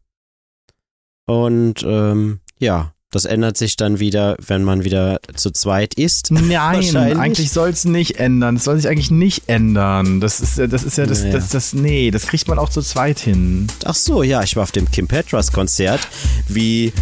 [1.26, 6.30] Und ähm, ja, das ändert sich dann wieder, wenn man wieder zu zweit ist.
[6.30, 8.56] Nein, eigentlich soll es nicht ändern.
[8.56, 10.20] Das soll sich eigentlich nicht ändern.
[10.20, 11.32] Das ist, das ist ja das, naja.
[11.32, 13.68] das, das, nee, das kriegt man auch zu zweit hin.
[13.84, 16.00] Ach so, ja, ich war auf dem Kim Petras Konzert.
[16.48, 16.92] Wie,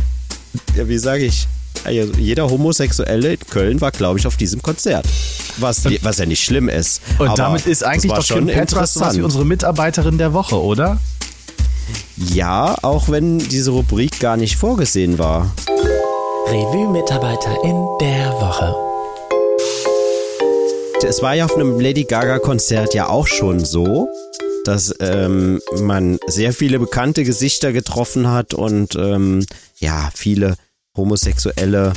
[0.77, 1.49] ja, wie sage ich?
[1.85, 5.07] Also jeder Homosexuelle in Köln war, glaube ich, auf diesem Konzert.
[5.59, 7.01] Was, was ja nicht schlimm ist.
[7.19, 11.01] Und damit ist eigentlich doch Kim Petras wie unsere Mitarbeiterin der Woche, oder?
[12.17, 15.53] Ja, auch wenn diese Rubrik gar nicht vorgesehen war.
[16.49, 18.73] Revue-Mitarbeiter in der Woche.
[21.05, 24.09] Es war ja auf einem Lady Gaga-Konzert ja auch schon so,
[24.65, 29.45] dass ähm, man sehr viele bekannte Gesichter getroffen hat und ähm,
[29.79, 30.57] ja, viele
[30.97, 31.93] Homosexuelle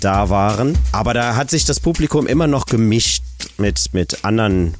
[0.00, 0.78] da waren.
[0.92, 3.24] Aber da hat sich das Publikum immer noch gemischt
[3.58, 4.74] mit, mit anderen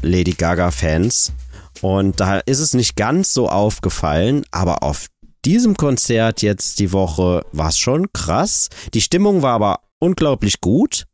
[0.00, 1.32] Lady Gaga-Fans.
[1.82, 5.08] Und da ist es nicht ganz so aufgefallen, aber auf
[5.44, 8.68] diesem Konzert jetzt die Woche war es schon krass.
[8.94, 11.06] Die Stimmung war aber unglaublich gut.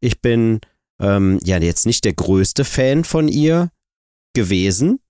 [0.00, 0.60] Ich bin
[1.00, 3.70] ähm, ja jetzt nicht der größte Fan von ihr
[4.34, 5.00] gewesen.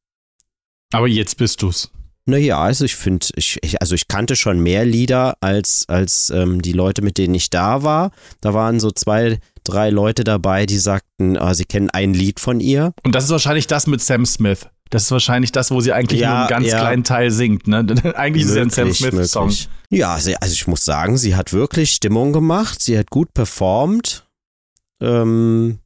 [0.92, 1.90] Aber jetzt bist du's.
[2.28, 6.60] Naja, also ich finde, ich, ich, also ich kannte schon mehr Lieder als, als ähm,
[6.60, 8.10] die Leute, mit denen ich da war.
[8.42, 12.60] Da waren so zwei, drei Leute dabei, die sagten, ah, sie kennen ein Lied von
[12.60, 12.92] ihr.
[13.02, 14.66] Und das ist wahrscheinlich das mit Sam Smith.
[14.90, 16.80] Das ist wahrscheinlich das, wo sie eigentlich ja, nur einen ganz ja.
[16.80, 17.66] kleinen Teil singt.
[17.66, 17.78] Ne?
[18.16, 19.52] eigentlich ist es ein Sam Smith-Song.
[19.90, 22.82] Ja, also ich muss sagen, sie hat wirklich Stimmung gemacht.
[22.82, 24.26] Sie hat gut performt.
[25.00, 25.78] Ähm,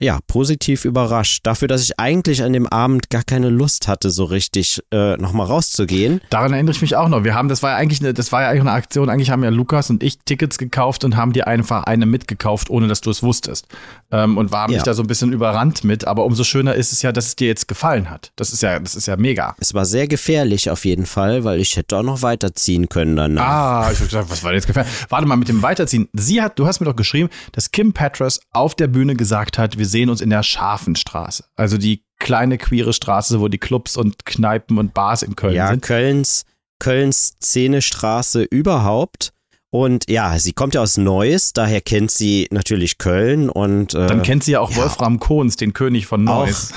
[0.00, 1.46] ja, positiv überrascht.
[1.46, 5.46] Dafür, dass ich eigentlich an dem Abend gar keine Lust hatte, so richtig äh, nochmal
[5.46, 6.22] rauszugehen.
[6.30, 7.22] Daran erinnere ich mich auch noch.
[7.22, 9.10] Wir haben, das war ja eigentlich eine, das war ja eigentlich eine Aktion.
[9.10, 12.88] Eigentlich haben ja Lukas und ich Tickets gekauft und haben dir einfach eine mitgekauft, ohne
[12.88, 13.66] dass du es wusstest.
[14.10, 14.78] Ähm, und waren ja.
[14.78, 16.06] mich da so ein bisschen überrannt mit.
[16.06, 18.32] Aber umso schöner ist es ja, dass es dir jetzt gefallen hat.
[18.36, 19.54] Das ist ja, das ist ja mega.
[19.60, 23.44] Es war sehr gefährlich auf jeden Fall, weil ich hätte auch noch weiterziehen können danach.
[23.44, 24.92] Ah, ich habe gedacht, was war jetzt gefährlich?
[25.10, 26.08] Warte mal mit dem Weiterziehen.
[26.14, 29.76] Sie hat, du hast mir doch geschrieben, dass Kim Petras auf der Bühne gesagt hat,
[29.76, 31.44] wir sehen uns in der Schafenstraße.
[31.56, 35.68] Also die kleine queere Straße, wo die Clubs und Kneipen und Bars in Köln ja,
[35.68, 35.82] sind.
[35.82, 36.44] Ja, Kölns,
[36.78, 39.32] Kölns Szenestraße überhaupt.
[39.72, 44.22] Und ja, sie kommt ja aus Neuss, daher kennt sie natürlich Köln und äh, dann
[44.22, 46.72] kennt sie ja auch ja, Wolfram Kohns, den König von Neuss.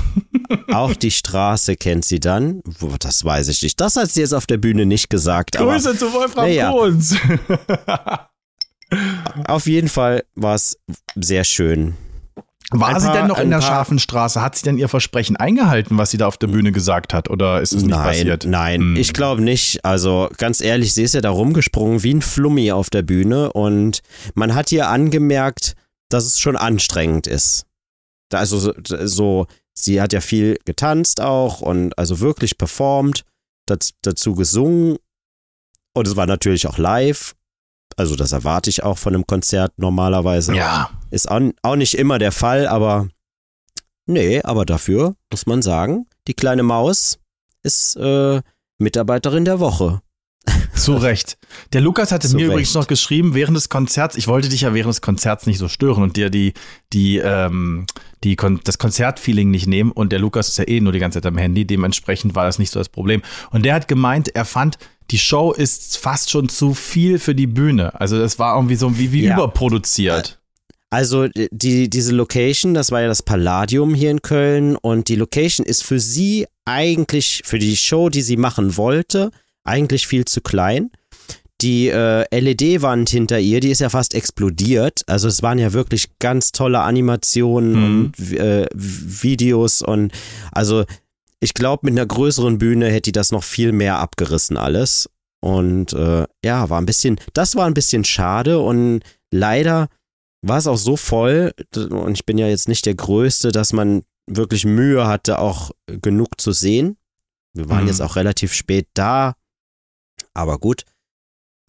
[0.70, 2.62] Auch, auch, die Straße kennt sie dann.
[3.00, 3.82] Das weiß ich nicht.
[3.82, 5.58] Das hat sie jetzt auf der Bühne nicht gesagt.
[5.58, 6.70] Grüße aber, zu Wolfram ja.
[6.70, 7.18] Kohns.
[9.48, 10.78] Auf jeden Fall war es
[11.16, 11.96] sehr schön.
[12.72, 14.42] War sie denn noch in der paar- scharfen Straße?
[14.42, 17.30] Hat sie denn ihr Versprechen eingehalten, was sie da auf der Bühne gesagt hat?
[17.30, 18.46] Oder ist es nicht nein, passiert?
[18.46, 18.96] nein, Hm.
[18.96, 19.84] ich glaube nicht.
[19.86, 24.02] Also ganz ehrlich, sie ist ja da rumgesprungen wie ein Flummi auf der Bühne und
[24.34, 25.76] man hat ihr angemerkt,
[26.10, 27.66] dass es schon anstrengend ist.
[28.30, 28.74] Da also
[29.06, 33.24] so, sie hat ja viel getanzt auch und also wirklich performt,
[33.68, 34.98] daz, dazu gesungen
[35.94, 37.36] und es war natürlich auch live.
[37.98, 40.56] Also das erwarte ich auch von einem Konzert normalerweise.
[40.56, 40.90] Ja.
[41.12, 43.08] Ist auch, auch nicht immer der Fall, aber
[44.06, 47.20] nee, aber dafür muss man sagen, die kleine Maus
[47.64, 48.42] ist äh,
[48.78, 50.02] Mitarbeiterin der Woche.
[50.76, 51.38] Zu Recht.
[51.72, 52.52] Der Lukas hatte Zu mir Recht.
[52.52, 55.70] übrigens noch geschrieben, während des Konzerts, ich wollte dich ja während des Konzerts nicht so
[55.70, 56.54] stören und dir die,
[56.92, 57.86] die, ähm,
[58.24, 59.92] die Kon das Konzertfeeling nicht nehmen.
[59.92, 62.60] Und der Lukas ist ja eh nur die ganze Zeit am Handy, dementsprechend war das
[62.60, 63.22] nicht so das Problem.
[63.52, 64.78] Und der hat gemeint, er fand,
[65.12, 68.00] die Show ist fast schon zu viel für die Bühne.
[68.00, 69.36] Also das war irgendwie so wie, wie Ja.
[69.36, 70.40] überproduziert.
[70.90, 75.66] Also die, diese Location, das war ja das Palladium hier in Köln und die Location
[75.66, 79.32] ist für sie eigentlich, für die Show, die sie machen wollte,
[79.64, 80.92] eigentlich viel zu klein.
[81.62, 85.02] Die äh, LED-Wand hinter ihr, die ist ja fast explodiert.
[85.08, 88.12] Also es waren ja wirklich ganz tolle Animationen Mhm.
[88.20, 90.12] und äh, Videos und
[90.52, 90.84] also
[91.44, 95.10] ich glaube, mit einer größeren Bühne hätte die das noch viel mehr abgerissen alles.
[95.42, 99.02] Und äh, ja, war ein bisschen, das war ein bisschen schade und
[99.32, 99.90] leider
[100.42, 104.04] war es auch so voll, und ich bin ja jetzt nicht der Größte, dass man
[104.26, 106.98] wirklich Mühe hatte, auch genug zu sehen.
[107.54, 107.88] Wir waren Mhm.
[107.90, 109.36] jetzt auch relativ spät da,
[110.34, 110.84] aber gut.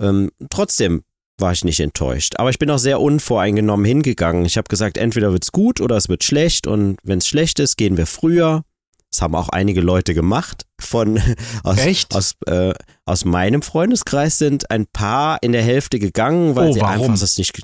[0.01, 1.03] Ähm, trotzdem
[1.41, 2.35] war ich nicht enttäuscht.
[2.39, 4.45] Aber ich bin auch sehr unvoreingenommen hingegangen.
[4.45, 6.67] Ich habe gesagt, entweder wird's gut oder es wird schlecht.
[6.69, 8.65] Und wenn es schlecht ist, gehen wir früher.
[9.15, 10.67] Das haben auch einige Leute gemacht.
[10.81, 11.21] Von
[11.63, 12.17] aus, Echt?
[12.17, 12.75] aus, äh,
[13.05, 17.03] aus meinem Freundeskreis sind ein paar in der Hälfte gegangen, weil Oh, sie warum?
[17.11, 17.61] einfach das nicht.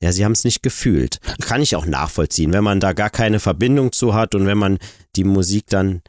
[0.00, 1.20] Ja, sie haben es nicht gefühlt.
[1.40, 4.78] Kann ich auch nachvollziehen, wenn man da gar keine Verbindung zu hat und wenn man
[5.14, 6.02] die Musik dann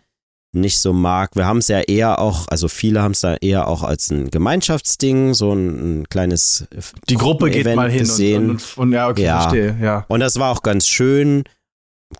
[0.51, 1.35] nicht so mag.
[1.35, 4.31] Wir haben es ja eher auch, also viele haben es da eher auch als ein
[4.31, 6.65] Gemeinschaftsding, so ein, ein kleines
[7.07, 8.49] Die Gruppe geht mal hin gesehen.
[8.49, 9.41] und, und, und ja, okay, Ja.
[9.41, 10.05] verstehe, ja.
[10.07, 11.43] Und das war auch ganz schön.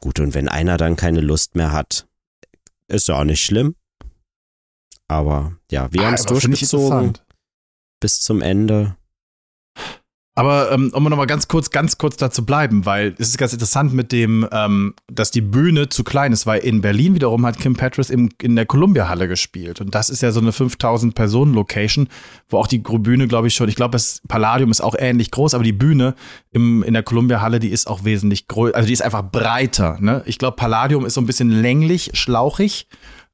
[0.01, 2.05] Gut, und wenn einer dann keine Lust mehr hat,
[2.89, 3.75] ist ja auch nicht schlimm.
[5.08, 7.17] Aber ja, wir haben es Ah, finde ich durchgezogen
[7.99, 8.95] bis zum Ende.
[10.39, 13.93] Aber ähm, um nochmal ganz kurz, ganz kurz dazu bleiben, weil es ist ganz interessant
[13.93, 17.75] mit dem, ähm, dass die Bühne zu klein ist, weil in Berlin wiederum hat Kim
[17.75, 19.82] Petras im, in der Columbia-Halle gespielt.
[19.82, 22.08] Und das ist ja so eine 5000-Personen-Location,
[22.47, 25.56] wo auch die Bühne, glaube ich, schon, ich glaube, das Palladium ist auch ähnlich groß,
[25.56, 26.15] aber die Bühne
[26.54, 29.97] im, in der Columbia-Halle, die ist auch wesentlich größer, also die ist einfach breiter.
[29.99, 30.23] Ne?
[30.25, 32.88] Ich glaube, Palladium ist so ein bisschen länglich, schlauchig.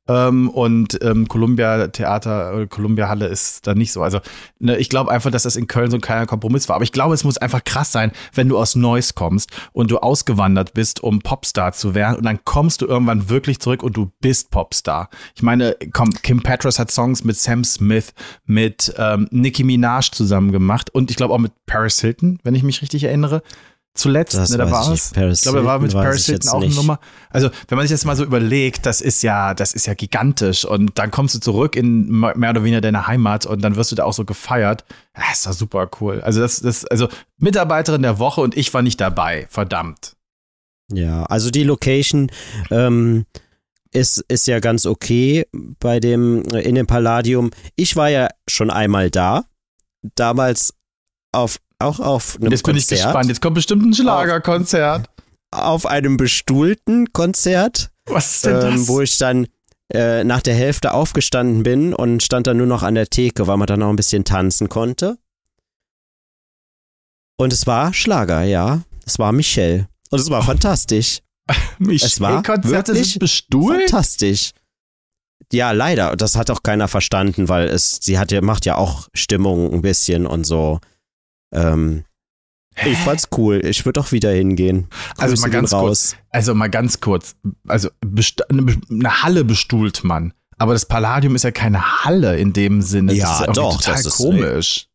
[0.07, 4.03] Ähm, und ähm, Columbia Theater, äh, Columbia Halle ist da nicht so.
[4.03, 4.19] Also
[4.59, 6.75] ne, ich glaube einfach, dass das in Köln so ein kleiner Kompromiss war.
[6.75, 9.97] Aber ich glaube, es muss einfach krass sein, wenn du aus Neuss kommst und du
[9.97, 12.17] ausgewandert bist, um Popstar zu werden.
[12.17, 15.09] Und dann kommst du irgendwann wirklich zurück und du bist Popstar.
[15.35, 18.13] Ich meine, komm, Kim Petras hat Songs mit Sam Smith,
[18.45, 22.63] mit ähm, Nicki Minaj zusammen gemacht und ich glaube auch mit Paris Hilton, wenn ich
[22.63, 23.41] mich richtig erinnere.
[23.95, 25.13] Zuletzt, Das ne, da war es.
[25.15, 26.75] Ich glaube, er war mit Paris Hilton jetzt auch eine nicht.
[26.75, 26.99] Nummer.
[27.29, 30.65] Also, wenn man sich das mal so überlegt, das ist ja, das ist ja gigantisch.
[30.65, 33.95] Und dann kommst du zurück in mehr oder weniger deine Heimat und dann wirst du
[33.95, 34.84] da auch so gefeiert.
[35.13, 36.19] Das ist doch super cool.
[36.21, 39.47] Also, das, das, also Mitarbeiterin der Woche und ich war nicht dabei.
[39.49, 40.17] Verdammt.
[40.91, 42.29] Ja, also die Location
[42.71, 43.25] ähm,
[43.91, 45.47] ist, ist ja ganz okay
[45.79, 47.51] bei dem, äh, in dem Palladium.
[47.77, 49.45] Ich war ja schon einmal da.
[50.15, 50.73] Damals
[51.31, 53.27] auf, auch auf einem Jetzt bin ich gespannt.
[53.27, 55.09] Jetzt kommt bestimmt ein Schlagerkonzert.
[55.51, 57.91] Auf einem bestuhlten Konzert.
[58.05, 58.87] Was ist denn ähm, das?
[58.87, 59.47] wo ich dann
[59.93, 63.57] äh, nach der Hälfte aufgestanden bin und stand dann nur noch an der Theke, weil
[63.57, 65.17] man dann noch ein bisschen tanzen konnte.
[67.37, 68.81] Und es war Schlager, ja.
[69.05, 69.87] Es war Michelle.
[70.09, 71.21] Und es war fantastisch.
[71.89, 73.89] es war Konzerte wirklich sind bestuhlt?
[73.89, 74.51] Fantastisch.
[75.51, 76.15] Ja, leider.
[76.15, 79.81] Das hat auch keiner verstanden, weil es, sie hat ja, macht ja auch Stimmung ein
[79.81, 80.79] bisschen und so.
[81.53, 82.05] Ähm,
[82.86, 83.62] ich fand's cool.
[83.65, 84.88] Ich würde auch wieder hingehen.
[85.17, 86.15] Also mal ganz raus.
[86.29, 87.36] Also mal ganz kurz.
[87.67, 87.89] Also
[88.49, 90.34] eine eine Halle bestuhlt man.
[90.58, 93.13] Aber das Palladium ist ja keine Halle in dem Sinne.
[93.13, 94.88] Ja, das ist doch, total das ist- komisch.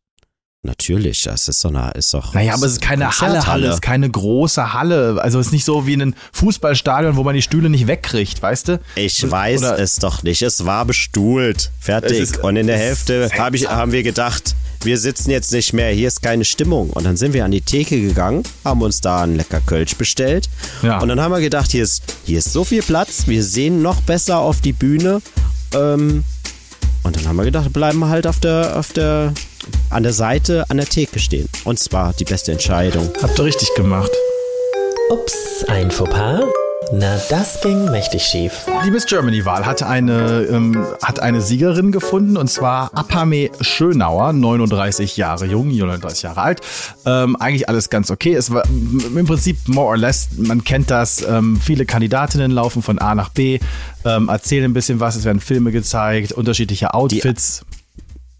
[0.63, 2.35] Natürlich, das ist doch, eine, ist doch.
[2.35, 5.19] Naja, aber es ist keine Halle, Halle, es ist keine große Halle.
[5.19, 8.43] Also es ist nicht so wie in einem Fußballstadion, wo man die Stühle nicht wegkriegt,
[8.43, 8.79] weißt du?
[8.95, 10.43] Ich weiß Oder- es doch nicht.
[10.43, 11.71] Es war bestuhlt.
[11.79, 12.19] Fertig.
[12.19, 15.89] Ist- und in der Hälfte hab ich, haben wir gedacht, wir sitzen jetzt nicht mehr.
[15.93, 16.91] Hier ist keine Stimmung.
[16.91, 20.47] Und dann sind wir an die Theke gegangen, haben uns da einen lecker Kölsch bestellt.
[20.83, 20.99] Ja.
[20.99, 23.23] Und dann haben wir gedacht, hier ist, hier ist so viel Platz.
[23.25, 25.23] Wir sehen noch besser auf die Bühne.
[25.73, 26.23] Ähm,
[27.01, 29.33] und dann haben wir gedacht, bleiben wir halt auf der, auf der
[29.89, 31.49] an der Seite an der Theke stehen.
[31.63, 33.09] Und zwar die beste Entscheidung.
[33.21, 34.11] Habt ihr richtig gemacht.
[35.09, 36.43] Ups, ein Fauxpas.
[36.93, 38.65] Na, das ging mächtig schief.
[38.85, 45.15] Die Miss Germany-Wahl hat eine, ähm, hat eine Siegerin gefunden und zwar Apame Schönauer, 39
[45.15, 46.61] Jahre jung, 39 Jahre alt.
[47.05, 48.33] Ähm, eigentlich alles ganz okay.
[48.33, 51.25] Es war im Prinzip more or less, man kennt das.
[51.25, 53.59] Ähm, viele Kandidatinnen laufen von A nach B,
[54.03, 57.63] ähm, erzählen ein bisschen was, es werden Filme gezeigt, unterschiedliche Outfits.
[57.70, 57.70] Die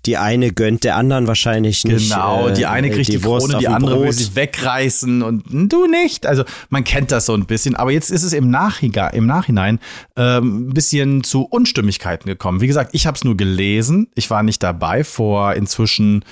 [0.05, 2.09] die eine gönnt der anderen wahrscheinlich nicht.
[2.09, 4.05] Genau, die eine kriegt die, die Krone, die andere Brot.
[4.05, 6.25] will sie wegreißen und du nicht.
[6.25, 9.79] Also man kennt das so ein bisschen, aber jetzt ist es im, Nachhinein, im Nachhinein
[10.15, 12.61] ähm, ein bisschen zu Unstimmigkeiten gekommen.
[12.61, 15.03] Wie gesagt, ich habe es nur gelesen, ich war nicht dabei.
[15.03, 16.25] Vor inzwischen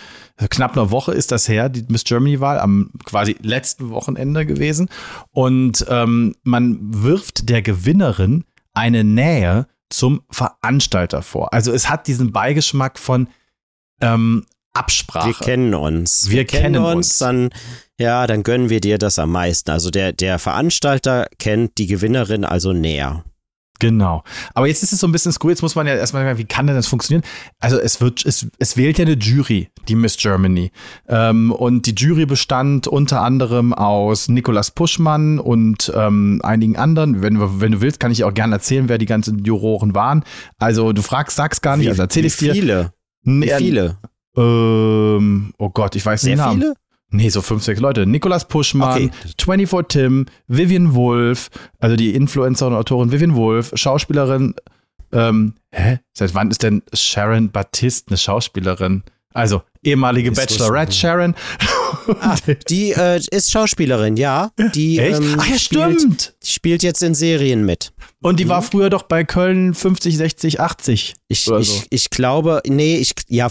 [0.50, 4.90] knapp einer Woche ist das her, die Miss Germany-Wahl, am quasi letzten Wochenende gewesen.
[5.32, 11.54] Und ähm, man wirft der Gewinnerin eine Nähe zum Veranstalter vor.
[11.54, 13.28] Also es hat diesen Beigeschmack von
[14.02, 15.28] ähm, Absprache.
[15.28, 16.30] Wir kennen uns.
[16.30, 17.18] Wir, Wir kennen, kennen uns.
[17.18, 17.50] Dann,
[18.00, 19.72] ja, dann gönnen wir dir das am meisten.
[19.72, 23.24] Also der, der Veranstalter kennt die Gewinnerin also näher.
[23.80, 24.24] Genau.
[24.54, 25.54] Aber jetzt ist es so ein bisschen skurril.
[25.54, 27.24] Jetzt muss man ja erstmal sagen, wie kann denn das funktionieren?
[27.60, 30.72] Also es wird, es, es wählt ja eine Jury, die Miss Germany.
[31.08, 37.22] Ähm, und die Jury bestand unter anderem aus Nikolas Puschmann und ähm, einigen anderen.
[37.22, 40.26] Wenn, wenn du willst, kann ich auch gerne erzählen, wer die ganzen Juroren waren.
[40.58, 42.54] Also du fragst, sag's gar nicht, wie, also erzähl ich dir.
[42.54, 42.94] Viele.
[43.24, 43.98] Wie viele?
[44.36, 46.38] Ähm, oh Gott, ich weiß nicht.
[46.38, 46.74] Sehr viele?
[47.12, 48.06] Nee, so fünf, sechs Leute.
[48.06, 49.12] Nikolas Puschmann, okay.
[49.42, 54.54] 24 Tim, Vivian Wolf, also die Influencerin und Autorin Vivian Wolf, Schauspielerin,
[55.12, 56.00] ähm, hä?
[56.14, 59.04] Seit wann ist denn Sharon Baptiste eine Schauspielerin?
[59.34, 61.36] Also, ehemalige Bachelorette Sharon.
[62.22, 62.36] Ah,
[62.70, 64.52] die äh, ist Schauspielerin, ja.
[64.74, 65.20] Die, Echt?
[65.20, 66.34] Ähm, Ach ja, spielt, stimmt.
[66.44, 67.92] Die spielt jetzt in Serien mit.
[68.22, 68.50] Und die mhm.
[68.50, 71.14] war früher doch bei Köln 50, 60, 80.
[71.28, 71.58] Ich, so.
[71.58, 73.50] ich, ich glaube, nee, ich, ja,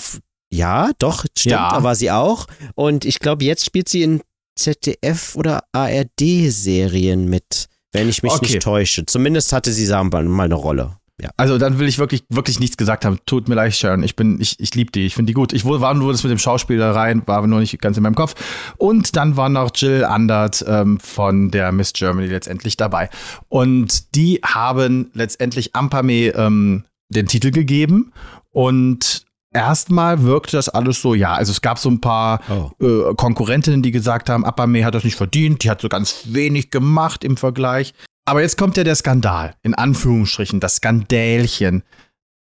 [0.51, 1.71] ja, doch, stimmt, ja.
[1.71, 2.47] da war sie auch.
[2.75, 4.23] Und ich glaube, jetzt spielt sie in
[4.57, 8.53] ZDF oder ARD-Serien mit, wenn ich mich okay.
[8.53, 9.07] nicht täusche.
[9.07, 10.97] Zumindest hatte sie sagen wir mal eine Rolle.
[11.21, 11.31] Ja.
[11.37, 13.19] Also dann will ich wirklich, wirklich nichts gesagt haben.
[13.27, 14.05] Tut mir leid, Sharon.
[14.05, 15.07] Ich bin, ich, ich liebe die.
[15.07, 15.53] Ich finde die gut.
[15.53, 18.15] Ich war nur das mit dem Schauspieler rein, war aber nur nicht ganz in meinem
[18.15, 18.35] Kopf.
[18.77, 23.11] Und dann war noch Jill Andert ähm, von der Miss Germany letztendlich dabei.
[23.49, 28.13] Und die haben letztendlich Ampame ähm, den Titel gegeben.
[28.53, 32.85] Und erstmal wirkte das alles so, ja, also es gab so ein paar oh.
[32.85, 36.71] äh, Konkurrentinnen, die gesagt haben, Apame hat das nicht verdient, die hat so ganz wenig
[36.71, 37.95] gemacht im Vergleich.
[38.29, 41.83] Aber jetzt kommt ja der Skandal, in Anführungsstrichen, das Skandälchen.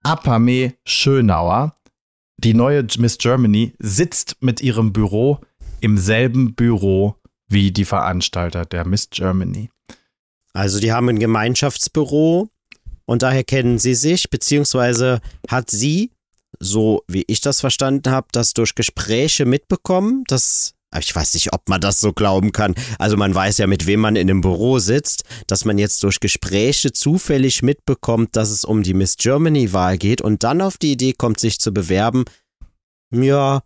[0.04, 1.76] Apame Schönauer,
[2.38, 5.42] die neue Miss Germany, sitzt mit ihrem Büro
[5.82, 7.16] im selben Büro
[7.50, 9.70] wie die Veranstalter der Miss Germany.
[10.54, 12.48] Also die haben ein Gemeinschaftsbüro
[13.04, 16.10] und daher kennen sie sich, beziehungsweise hat sie
[16.62, 21.68] so wie ich das verstanden habe, das durch Gespräche mitbekommen, dass ich weiß nicht, ob
[21.70, 22.76] man das so glauben kann.
[23.00, 26.20] Also man weiß ja, mit wem man in einem Büro sitzt, dass man jetzt durch
[26.20, 31.14] Gespräche zufällig mitbekommt, dass es um die Miss Germany-Wahl geht und dann auf die Idee
[31.14, 32.26] kommt, sich zu bewerben.
[33.12, 33.62] Ja,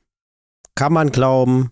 [0.75, 1.71] kann man glauben,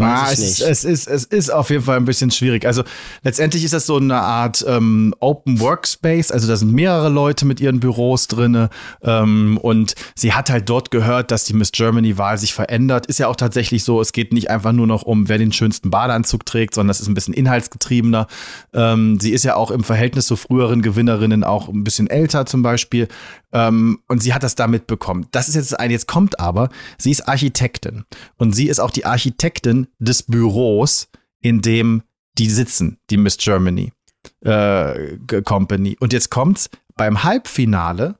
[0.00, 2.66] Ah, es, ist, es, ist, es ist auf jeden Fall ein bisschen schwierig.
[2.66, 2.82] Also
[3.22, 6.32] letztendlich ist das so eine Art ähm, Open Workspace.
[6.32, 8.70] Also da sind mehrere Leute mit ihren Büros drinne
[9.02, 13.06] ähm, und sie hat halt dort gehört, dass die Miss Germany-Wahl sich verändert.
[13.06, 14.00] Ist ja auch tatsächlich so.
[14.00, 17.06] Es geht nicht einfach nur noch um, wer den schönsten Badeanzug trägt, sondern das ist
[17.06, 18.26] ein bisschen inhaltsgetriebener.
[18.72, 22.62] Ähm, sie ist ja auch im Verhältnis zu früheren Gewinnerinnen auch ein bisschen älter zum
[22.62, 23.06] Beispiel.
[23.54, 25.28] Ähm, und sie hat das da mitbekommen.
[25.30, 28.04] Das ist jetzt ein, jetzt kommt aber, sie ist Architektin.
[28.36, 31.08] Und sie ist auch die Architektin des Büros,
[31.40, 32.02] in dem
[32.36, 33.92] die sitzen, die Miss Germany
[34.40, 35.96] äh, Company.
[36.00, 38.18] Und jetzt kommt's, beim Halbfinale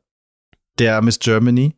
[0.79, 1.75] der Miss Germany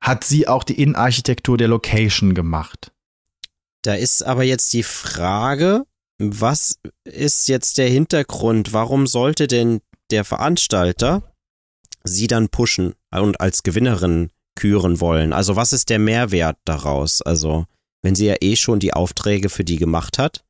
[0.00, 2.92] hat sie auch die Innenarchitektur der Location gemacht.
[3.82, 5.84] Da ist aber jetzt die Frage,
[6.18, 8.72] was ist jetzt der Hintergrund?
[8.72, 11.22] Warum sollte denn der Veranstalter
[12.04, 15.32] sie dann pushen und als Gewinnerin küren wollen.
[15.32, 17.22] Also was ist der Mehrwert daraus?
[17.22, 17.66] Also
[18.02, 20.44] wenn sie ja eh schon die Aufträge für die gemacht hat.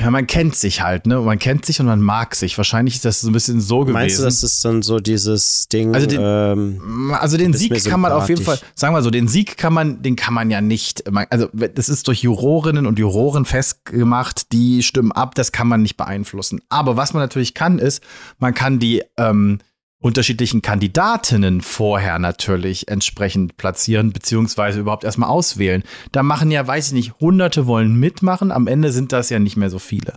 [0.00, 1.20] Ja, man kennt sich halt, ne?
[1.20, 2.56] Man kennt sich und man mag sich.
[2.56, 3.92] Wahrscheinlich ist das so ein bisschen so gewesen.
[3.92, 5.94] Meinst du, das ist dann so dieses Ding?
[5.94, 9.28] Also den, ähm, also den Sieg kann man auf jeden Fall, sagen wir so, den
[9.28, 13.44] Sieg kann man, den kann man ja nicht, also das ist durch Jurorinnen und Juroren
[13.44, 16.60] festgemacht, die stimmen ab, das kann man nicht beeinflussen.
[16.68, 18.02] Aber was man natürlich kann, ist,
[18.38, 19.58] man kann die, ähm,
[20.00, 25.82] unterschiedlichen Kandidatinnen vorher natürlich entsprechend platzieren, beziehungsweise überhaupt erstmal auswählen.
[26.12, 29.56] Da machen ja, weiß ich nicht, hunderte wollen mitmachen, am Ende sind das ja nicht
[29.56, 30.14] mehr so viele.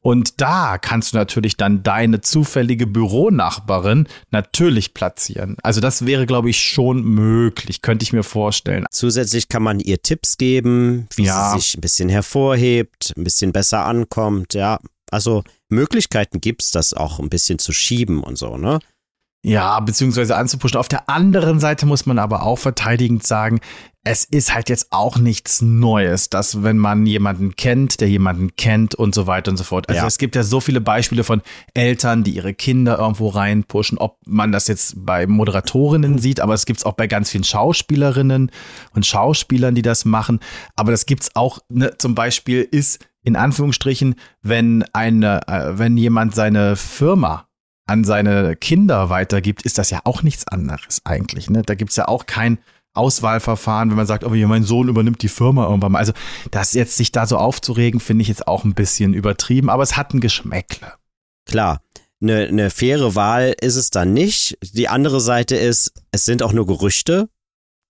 [0.00, 5.56] Und da kannst du natürlich dann deine zufällige Büronachbarin natürlich platzieren.
[5.62, 8.86] Also das wäre, glaube ich, schon möglich, könnte ich mir vorstellen.
[8.90, 11.50] Zusätzlich kann man ihr Tipps geben, wie Ja.
[11.52, 14.78] sie sich ein bisschen hervorhebt, ein bisschen besser ankommt, ja.
[15.10, 18.78] Also Möglichkeiten gibt's, das auch ein bisschen zu schieben und so, ne?
[19.44, 20.78] Ja, beziehungsweise anzupushen.
[20.78, 23.60] Auf der anderen Seite muss man aber auch verteidigend sagen,
[24.02, 28.94] es ist halt jetzt auch nichts Neues, dass wenn man jemanden kennt, der jemanden kennt
[28.94, 29.88] und so weiter und so fort.
[29.88, 30.06] Also Ja.
[30.06, 31.42] es gibt ja so viele Beispiele von
[31.74, 36.66] Eltern, die ihre Kinder irgendwo reinpushen, ob man das jetzt bei Moderatorinnen sieht, aber es
[36.66, 38.52] gibt es auch bei ganz vielen Schauspielerinnen
[38.94, 40.38] und Schauspielern, die das machen.
[40.76, 46.36] Aber das gibt's auch, ne, zum Beispiel ist in Anführungsstrichen, wenn eine, äh, wenn jemand
[46.36, 47.45] seine Firma
[47.86, 51.48] an seine Kinder weitergibt, ist das ja auch nichts anderes eigentlich.
[51.50, 51.62] Ne?
[51.62, 52.58] Da gibt's ja auch kein
[52.94, 55.98] Auswahlverfahren, wenn man sagt, oh, mein Sohn übernimmt die Firma irgendwann mal.
[55.98, 56.12] Also
[56.50, 59.96] das jetzt sich da so aufzuregen, finde ich jetzt auch ein bisschen übertrieben, aber es
[59.96, 60.92] hat ein Geschmäckle.
[61.44, 61.80] Klar,
[62.20, 64.58] eine ne faire Wahl ist es dann nicht.
[64.62, 67.28] Die andere Seite ist, es sind auch nur Gerüchte.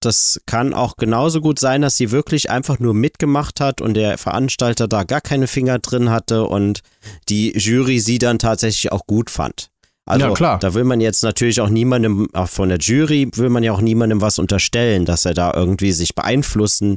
[0.01, 4.19] Das kann auch genauso gut sein, dass sie wirklich einfach nur mitgemacht hat und der
[4.19, 6.81] Veranstalter da gar keine Finger drin hatte und
[7.29, 9.71] die Jury sie dann tatsächlich auch gut fand.
[10.07, 10.59] Also Ja, klar.
[10.61, 13.81] da will man jetzt natürlich auch niemandem, auch von der Jury will man ja auch
[13.81, 16.97] niemandem was unterstellen, dass er da irgendwie sich beeinflussen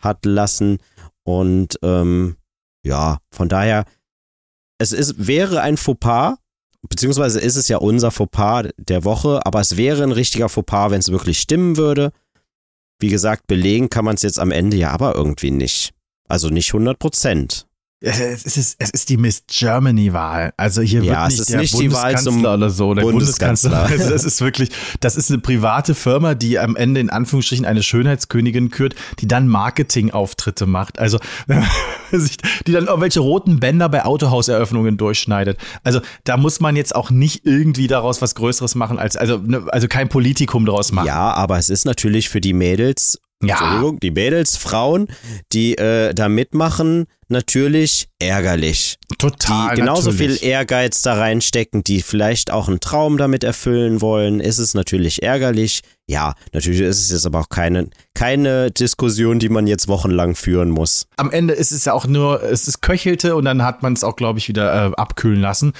[0.00, 0.78] hat lassen.
[1.24, 2.36] Und ähm,
[2.84, 3.84] ja, von daher,
[4.78, 6.36] es ist, wäre ein Fauxpas,
[6.88, 11.00] beziehungsweise ist es ja unser Fauxpas der Woche, aber es wäre ein richtiger Fauxpas, wenn
[11.00, 12.12] es wirklich stimmen würde.
[13.00, 15.92] Wie gesagt, belegen kann man es jetzt am Ende ja aber irgendwie nicht.
[16.28, 17.66] Also nicht 100 Prozent.
[18.00, 20.52] Es ist, es ist die Miss Germany-Wahl.
[20.58, 22.92] Also hier Ja, wird es nicht ist der nicht die Wahl zum oder so.
[22.92, 23.70] Der Bundeskanzler.
[23.70, 24.04] Bundeskanzler.
[24.04, 27.82] Also das ist wirklich, das ist eine private Firma, die am Ende in Anführungsstrichen eine
[27.82, 30.98] Schönheitskönigin kürt, die dann Marketingauftritte macht.
[30.98, 31.18] Also
[32.66, 35.58] die dann irgendwelche roten Bänder bei Autohauseröffnungen durchschneidet.
[35.82, 39.64] Also da muss man jetzt auch nicht irgendwie daraus was Größeres machen als also ne,
[39.68, 41.06] also kein Politikum daraus machen.
[41.06, 43.58] Ja, aber es ist natürlich für die Mädels, Ja.
[43.58, 45.08] Entschuldigung, die Mädels, Frauen,
[45.52, 48.98] die äh, da mitmachen, natürlich ärgerlich.
[49.18, 49.74] total.
[49.74, 50.40] die genauso natürlich.
[50.40, 55.22] viel Ehrgeiz da reinstecken, die vielleicht auch einen Traum damit erfüllen wollen, ist es natürlich
[55.22, 55.82] ärgerlich.
[56.06, 60.70] Ja, natürlich ist es jetzt aber auch keine, keine Diskussion, die man jetzt wochenlang führen
[60.70, 61.08] muss.
[61.16, 64.04] am Ende ist es ja auch nur, es ist köchelte und dann hat man es
[64.04, 65.72] auch, glaube ich, wieder äh, abkühlen lassen.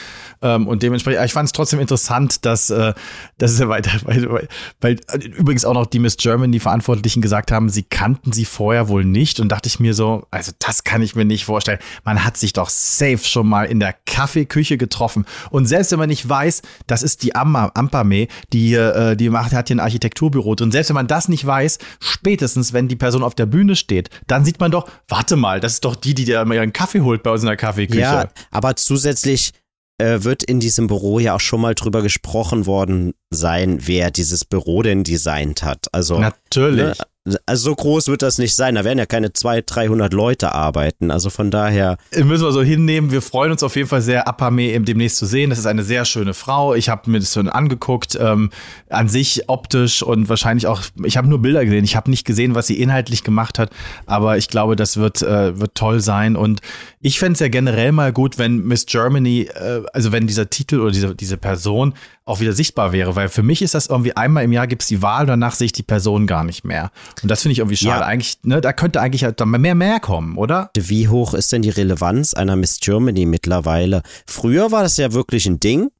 [0.42, 2.92] Ähm, und dementsprechend, ich fand es trotzdem interessant, dass, äh,
[3.38, 4.48] dass es ja weiter, weil, weil,
[4.80, 8.44] weil äh, übrigens auch noch die Miss German, die Verantwortlichen gesagt haben, sie kannten sie
[8.44, 11.78] vorher wohl nicht und dachte ich mir so, also das kann ich mir nicht vorstellen.
[12.04, 15.24] Man hat sich doch safe schon mal in der Kaffeeküche getroffen.
[15.50, 19.52] Und selbst wenn man nicht weiß, das ist die Amma, Ampame, die, äh, die macht,
[19.52, 20.56] hat hier ein Architekturbüro.
[20.60, 21.78] Und selbst wenn man das nicht weiß,
[22.24, 25.74] spätestens, wenn die Person auf der Bühne steht, dann sieht man doch, warte mal, das
[25.74, 28.00] ist doch die, die dir immer ihren Kaffee holt bei uns in der Kaffeeküche.
[28.00, 29.52] Ja, aber zusätzlich
[29.98, 34.46] äh, wird in diesem Büro ja auch schon mal drüber gesprochen worden sein, wer dieses
[34.46, 35.88] Büro denn designt hat.
[35.92, 36.98] Also Natürlich.
[36.98, 37.04] Ne?
[37.46, 38.74] Also so groß wird das nicht sein.
[38.74, 41.10] Da werden ja keine 200, 300 Leute arbeiten.
[41.10, 43.12] Also von daher, Müssen wir so hinnehmen.
[43.12, 45.48] Wir freuen uns auf jeden Fall sehr, Apame demnächst zu sehen.
[45.48, 46.74] Das ist eine sehr schöne Frau.
[46.74, 48.18] Ich habe mir das schon angeguckt.
[48.20, 48.50] Ähm,
[48.90, 51.84] an sich optisch und wahrscheinlich auch, ich habe nur Bilder gesehen.
[51.84, 53.70] Ich habe nicht gesehen, was sie inhaltlich gemacht hat.
[54.04, 56.36] Aber ich glaube, das wird, äh, wird toll sein.
[56.36, 56.60] Und
[57.00, 60.78] ich fände es ja generell mal gut, wenn Miss Germany, äh, also wenn dieser Titel
[60.78, 61.94] oder diese, diese Person
[62.26, 63.16] auch wieder sichtbar wäre.
[63.16, 65.66] Weil für mich ist das irgendwie einmal im Jahr gibt es die Wahl, danach sehe
[65.66, 66.90] ich die Person gar nicht mehr.
[67.22, 68.00] Und das finde ich irgendwie schade.
[68.00, 68.06] Ja.
[68.06, 70.70] Eigentlich, ne, da könnte eigentlich halt dann mehr, mehr kommen, oder?
[70.76, 74.02] wie hoch ist denn die Relevanz einer Miss Germany mittlerweile?
[74.26, 75.90] Früher war das ja wirklich ein Ding.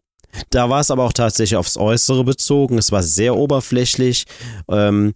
[0.51, 2.79] Da war es aber auch tatsächlich aufs Äußere bezogen.
[2.79, 4.25] Es war sehr oberflächlich.
[4.69, 5.15] Ähm,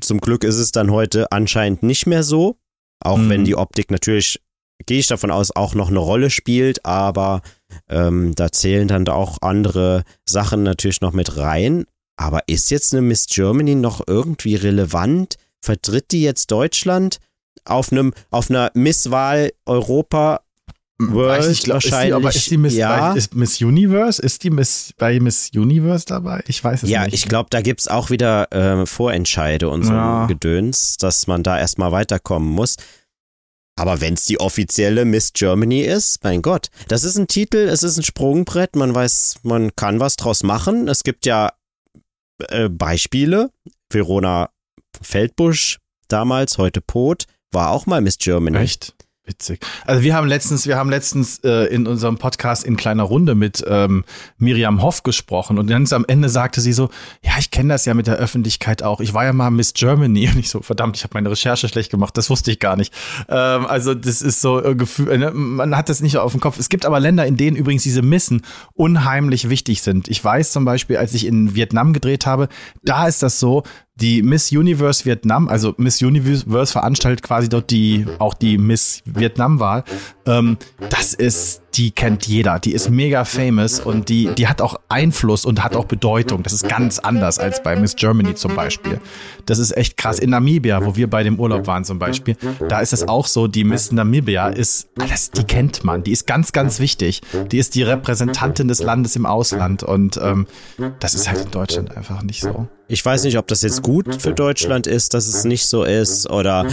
[0.00, 2.56] zum Glück ist es dann heute anscheinend nicht mehr so.
[3.00, 3.28] Auch Mhm.
[3.28, 4.40] wenn die Optik natürlich,
[4.86, 7.42] gehe ich davon aus, auch noch eine Rolle spielt, aber
[7.88, 11.84] ähm, da zählen dann auch andere Sachen natürlich noch mit rein.
[12.16, 15.36] Aber ist jetzt eine Miss Germany noch irgendwie relevant?
[15.60, 17.18] Vertritt die jetzt Deutschland
[17.64, 20.40] auf einem auf einer Misswahl Europa
[21.00, 22.14] World Weiß ich, glaub, ist die, wahrscheinlich?
[22.14, 23.12] aber ist die Miss, ja.
[23.12, 24.20] bei, ist Miss Universe?
[24.20, 26.42] Ist die Miss bei Miss Universe dabei?
[26.48, 27.14] Ich weiß es ja, nicht.
[27.14, 30.26] ich glaube, da gibt's auch wieder äh, Vorentscheide und so Ja.
[30.26, 32.76] Gedöns, dass man da erstmal weiterkommen muss.
[33.78, 37.96] Aber wenn's die offizielle Miss Germany ist, mein Gott, das ist ein Titel, es ist
[37.96, 40.88] ein Sprungbrett, man weiß, man kann was draus machen.
[40.88, 41.52] Es gibt ja
[42.48, 43.52] äh, Beispiele.
[43.88, 44.50] Verona
[45.00, 48.58] Feldbusch, damals, heute Pot, war auch mal Miss Germany.
[48.58, 48.94] Echt?
[49.28, 49.60] Witzig.
[49.84, 53.62] Also wir haben letztens, wir haben letztens äh, in unserem Podcast in kleiner Runde mit
[53.68, 54.04] ähm,
[54.38, 56.88] Miriam Hoff gesprochen und ganz am Ende sagte sie so,
[57.22, 59.00] ja, ich kenne das ja mit der Öffentlichkeit auch.
[59.00, 61.90] Ich war ja mal Miss Germany und ich so, verdammt, ich habe meine Recherche schlecht
[61.90, 62.94] gemacht, das wusste ich gar nicht.
[63.28, 66.58] Ähm, also das ist so äh, Gefühl, äh, man hat das nicht auf dem Kopf.
[66.58, 70.08] Es gibt aber Länder, in denen übrigens diese Missen unheimlich wichtig sind.
[70.08, 72.48] Ich weiß zum Beispiel, als ich in Vietnam gedreht habe,
[72.82, 73.62] da ist das so,
[74.00, 79.84] die Miss Universe Vietnam, also Miss Universe veranstaltet quasi dort die auch die Miss Vietnam-Wahl.
[80.26, 80.56] Ähm,
[80.90, 85.44] das ist, die kennt jeder, die ist mega famous und die, die hat auch Einfluss
[85.44, 86.42] und hat auch Bedeutung.
[86.42, 89.00] Das ist ganz anders als bei Miss Germany zum Beispiel.
[89.46, 90.18] Das ist echt krass.
[90.18, 92.36] In Namibia, wo wir bei dem Urlaub waren zum Beispiel,
[92.68, 96.26] da ist es auch so, die Miss Namibia ist alles, die kennt man, die ist
[96.26, 97.20] ganz, ganz wichtig.
[97.52, 100.46] Die ist die Repräsentantin des Landes im Ausland und ähm,
[101.00, 102.66] das ist halt in Deutschland einfach nicht so.
[102.90, 106.30] Ich weiß nicht, ob das jetzt gut für Deutschland ist, dass es nicht so ist
[106.30, 106.66] oder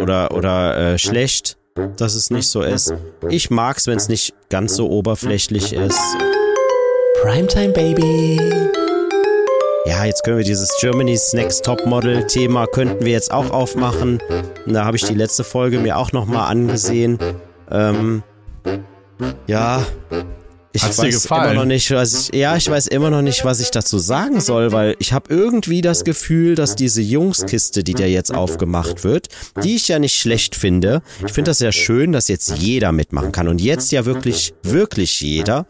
[0.00, 1.57] oder oder äh, schlecht,
[1.96, 2.94] dass es nicht so ist.
[3.28, 6.00] Ich mag's, wenn es nicht ganz so oberflächlich ist.
[7.22, 8.40] Primetime Baby.
[9.86, 14.20] Ja, jetzt können wir dieses Germany's Next Top Model Thema könnten wir jetzt auch aufmachen.
[14.66, 17.18] Da habe ich die letzte Folge mir auch noch mal angesehen.
[17.70, 18.22] Ähm,
[19.46, 19.84] ja,
[20.72, 23.60] ich Hat's weiß immer noch nicht, was ich, ja, ich weiß immer noch nicht, was
[23.60, 28.04] ich dazu sagen soll, weil ich habe irgendwie das Gefühl, dass diese Jungskiste, die da
[28.04, 29.28] jetzt aufgemacht wird,
[29.62, 31.02] die ich ja nicht schlecht finde.
[31.26, 35.20] Ich finde das ja schön, dass jetzt jeder mitmachen kann und jetzt ja wirklich, wirklich
[35.20, 35.66] jeder.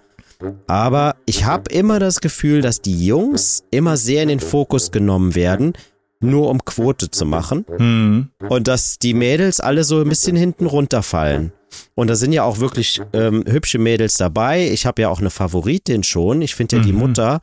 [0.67, 5.35] Aber ich habe immer das Gefühl, dass die Jungs immer sehr in den Fokus genommen
[5.35, 5.73] werden,
[6.21, 7.65] nur um Quote zu machen.
[7.77, 8.29] Hm.
[8.49, 11.53] Und dass die Mädels alle so ein bisschen hinten runterfallen.
[11.95, 14.71] Und da sind ja auch wirklich ähm, hübsche Mädels dabei.
[14.71, 16.43] Ich habe ja auch eine Favoritin schon.
[16.43, 16.99] Ich finde ja die Mhm.
[16.99, 17.41] Mutter,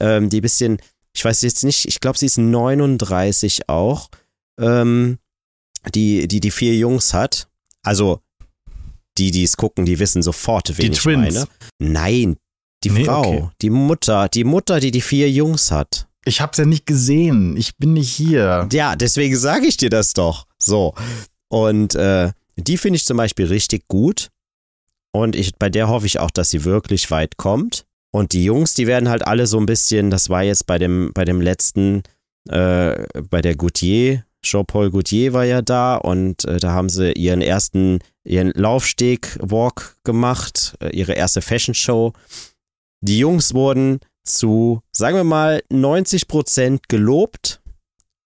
[0.00, 0.78] ähm, die bisschen,
[1.14, 4.08] ich weiß jetzt nicht, ich glaube, sie ist 39 auch,
[4.60, 5.18] ähm,
[5.94, 7.48] die, die die vier Jungs hat.
[7.82, 8.20] Also
[9.18, 11.34] die, die es gucken, die wissen sofort, wen Die ich Twins.
[11.34, 11.46] meine.
[11.78, 12.36] Nein,
[12.84, 13.48] die Nee, Frau, okay.
[13.60, 16.08] die Mutter, die Mutter, die die vier Jungs hat.
[16.24, 17.56] Ich hab's ja nicht gesehen.
[17.56, 18.68] Ich bin nicht hier.
[18.72, 20.46] Ja, deswegen sage ich dir das doch.
[20.56, 20.94] So.
[21.48, 24.30] Und äh, die finde ich zum Beispiel richtig gut.
[25.14, 27.84] Und ich, bei der hoffe ich auch, dass sie wirklich weit kommt.
[28.12, 31.12] Und die Jungs, die werden halt alle so ein bisschen, das war jetzt bei dem,
[31.14, 32.02] bei dem letzten,
[32.48, 37.42] äh, bei der Gautier, Jean-Paul Gautier war ja da und äh, da haben sie ihren
[37.42, 42.12] ersten, ihren Laufsteg-Walk gemacht, äh, ihre erste Fashion-Show.
[43.00, 47.60] Die Jungs wurden zu, sagen wir mal, 90 Prozent gelobt.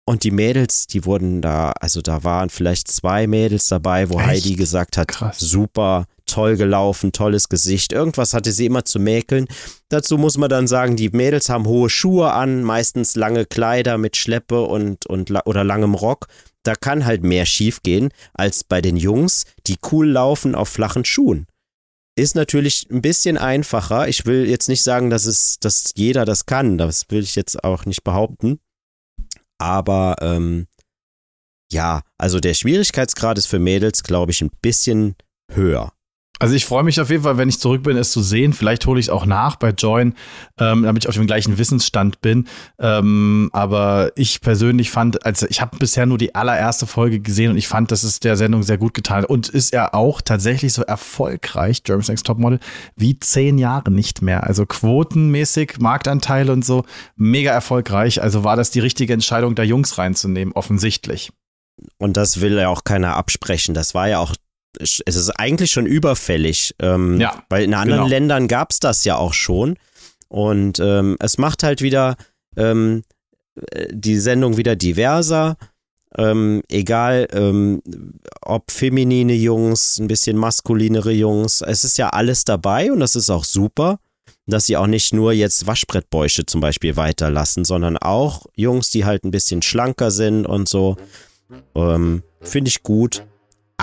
[0.06, 4.28] Und die Mädels, die wurden da, also da waren vielleicht zwei Mädels dabei, wo Echt?
[4.28, 5.40] Heidi gesagt hat, Krass.
[5.40, 7.94] super, toll gelaufen, tolles Gesicht.
[7.94, 9.48] Irgendwas hatte sie immer zu mäkeln.
[9.88, 14.18] Dazu muss man dann sagen, die Mädels haben hohe Schuhe an, meistens lange Kleider mit
[14.18, 16.28] Schleppe und, und oder langem Rock.
[16.64, 21.48] Da kann halt mehr schiefgehen als bei den Jungs, die cool laufen auf flachen Schuhen.
[22.16, 24.08] Ist natürlich ein bisschen einfacher.
[24.08, 26.78] Ich will jetzt nicht sagen, dass es, dass jeder das kann.
[26.78, 28.60] Das will ich jetzt auch nicht behaupten.
[29.64, 30.68] Aber ähm,
[31.72, 35.16] ja, also der Schwierigkeitsgrad ist für Mädels, glaube ich, ein bisschen
[35.50, 35.94] höher.
[36.44, 38.52] Also ich freue mich auf jeden Fall, wenn ich zurück bin, es zu sehen.
[38.52, 40.14] Vielleicht hole ich es auch nach bei Join,
[40.60, 42.50] ähm, damit ich auf dem gleichen Wissensstand bin.
[42.80, 47.58] Ähm, aber ich persönlich fand, also ich habe bisher nur die allererste Folge gesehen und
[47.58, 49.30] ich fand, dass es der Sendung sehr gut getan hat.
[49.30, 52.60] Und ist er auch tatsächlich so erfolgreich, Germany's Next Topmodel,
[52.98, 54.44] wie zehn Jahre nicht mehr.
[54.44, 56.84] Also quotenmäßig, Marktanteile und so,
[57.16, 58.22] mega erfolgreich.
[58.22, 61.32] Also war das die richtige Entscheidung, da Jungs reinzunehmen, offensichtlich.
[61.98, 63.74] Und das will ja auch keiner absprechen.
[63.74, 64.36] Das war ja auch,
[64.80, 66.76] es ist eigentlich schon überfällig.
[66.80, 68.10] Ähm, Ja, Weil in anderen genau.
[68.10, 69.78] Ländern gab es das ja auch schon.
[70.30, 72.16] Und ähm, es macht halt wieder
[72.58, 73.04] ähm,
[73.72, 75.58] äh, die Sendung wieder diverser.
[76.18, 77.82] Ähm, egal, ähm,
[78.42, 81.62] ob feminine Jungs, ein bisschen maskulinere Jungs.
[81.62, 84.00] Es ist ja alles dabei und das ist auch super,
[84.46, 89.24] dass sie auch nicht nur jetzt Waschbrettbäusche zum Beispiel weiterlassen, sondern auch Jungs, die halt
[89.24, 90.98] ein bisschen schlanker sind und so.
[91.76, 93.24] Ähm, finde ich gut.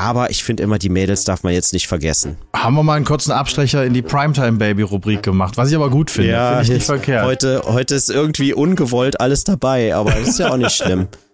[0.01, 2.39] Aber ich finde immer, die Mädels darf man jetzt nicht vergessen.
[2.57, 5.91] Haben wir mal einen kurzen Abstecher in die Primetime Baby Rubrik gemacht, was ich aber
[5.91, 6.33] gut finde.
[6.33, 7.27] finde ich nicht verkehrt.
[7.27, 11.09] Heute, heute ist irgendwie ungewollt alles dabei, aber ist ja auch nicht schlimm.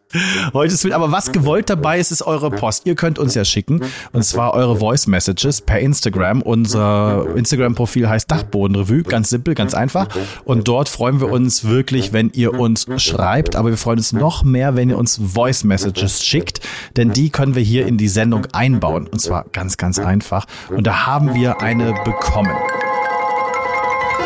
[0.52, 2.86] Heute ist aber was gewollt dabei ist, ist eure Post.
[2.86, 3.80] Ihr könnt uns ja schicken.
[4.12, 6.42] Und zwar eure Voice Messages per Instagram.
[6.42, 10.08] Unser Instagram-Profil heißt Dachbodenrevue, ganz simpel, ganz einfach.
[10.44, 14.44] Und dort freuen wir uns wirklich, wenn ihr uns schreibt, aber wir freuen uns noch
[14.44, 16.60] mehr, wenn ihr uns Voice Messages schickt,
[16.96, 19.08] denn die können wir hier in die Sendung einbauen.
[19.08, 20.46] Und zwar ganz, ganz einfach.
[20.70, 22.54] Und da haben wir eine bekommen.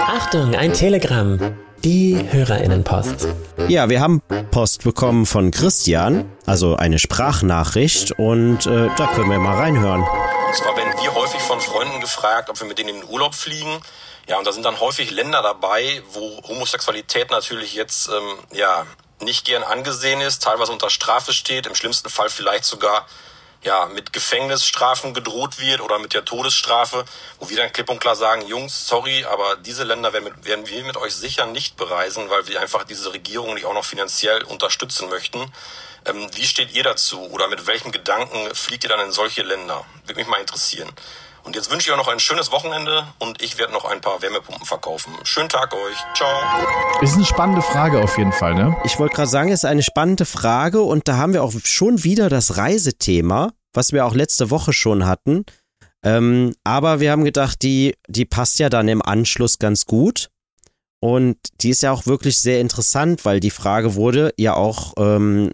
[0.06, 1.38] Achtung, ein Telegramm.
[1.84, 3.28] Die Hörerinnenpost.
[3.68, 4.20] Ja, wir haben
[4.50, 10.02] Post bekommen von Christian, also eine Sprachnachricht und äh, da können wir mal reinhören.
[10.02, 13.34] Und zwar werden wir häufig von Freunden gefragt, ob wir mit denen in den Urlaub
[13.34, 13.80] fliegen.
[14.28, 18.84] Ja, und da sind dann häufig Länder dabei, wo Homosexualität natürlich jetzt ähm, ja
[19.22, 23.06] nicht gern angesehen ist, teilweise unter Strafe steht, im schlimmsten Fall vielleicht sogar
[23.62, 27.04] ja, mit Gefängnisstrafen gedroht wird oder mit der Todesstrafe,
[27.38, 30.66] wo wir dann klipp und klar sagen, Jungs, sorry, aber diese Länder werden, mit, werden
[30.66, 34.42] wir mit euch sicher nicht bereisen, weil wir einfach diese Regierung nicht auch noch finanziell
[34.44, 35.52] unterstützen möchten.
[36.06, 39.84] Ähm, wie steht ihr dazu oder mit welchen Gedanken fliegt ihr dann in solche Länder?
[40.06, 40.90] Würde mich mal interessieren.
[41.44, 44.20] Und jetzt wünsche ich euch noch ein schönes Wochenende und ich werde noch ein paar
[44.20, 45.12] Wärmepumpen verkaufen.
[45.24, 45.96] Schönen Tag euch.
[46.14, 46.28] Ciao.
[47.00, 48.76] Ist eine spannende Frage auf jeden Fall, ne?
[48.84, 52.04] Ich wollte gerade sagen, es ist eine spannende Frage und da haben wir auch schon
[52.04, 55.44] wieder das Reisethema, was wir auch letzte Woche schon hatten.
[56.02, 60.28] Ähm, aber wir haben gedacht, die, die passt ja dann im Anschluss ganz gut.
[61.02, 65.50] Und die ist ja auch wirklich sehr interessant, weil die Frage wurde ja auch ähm,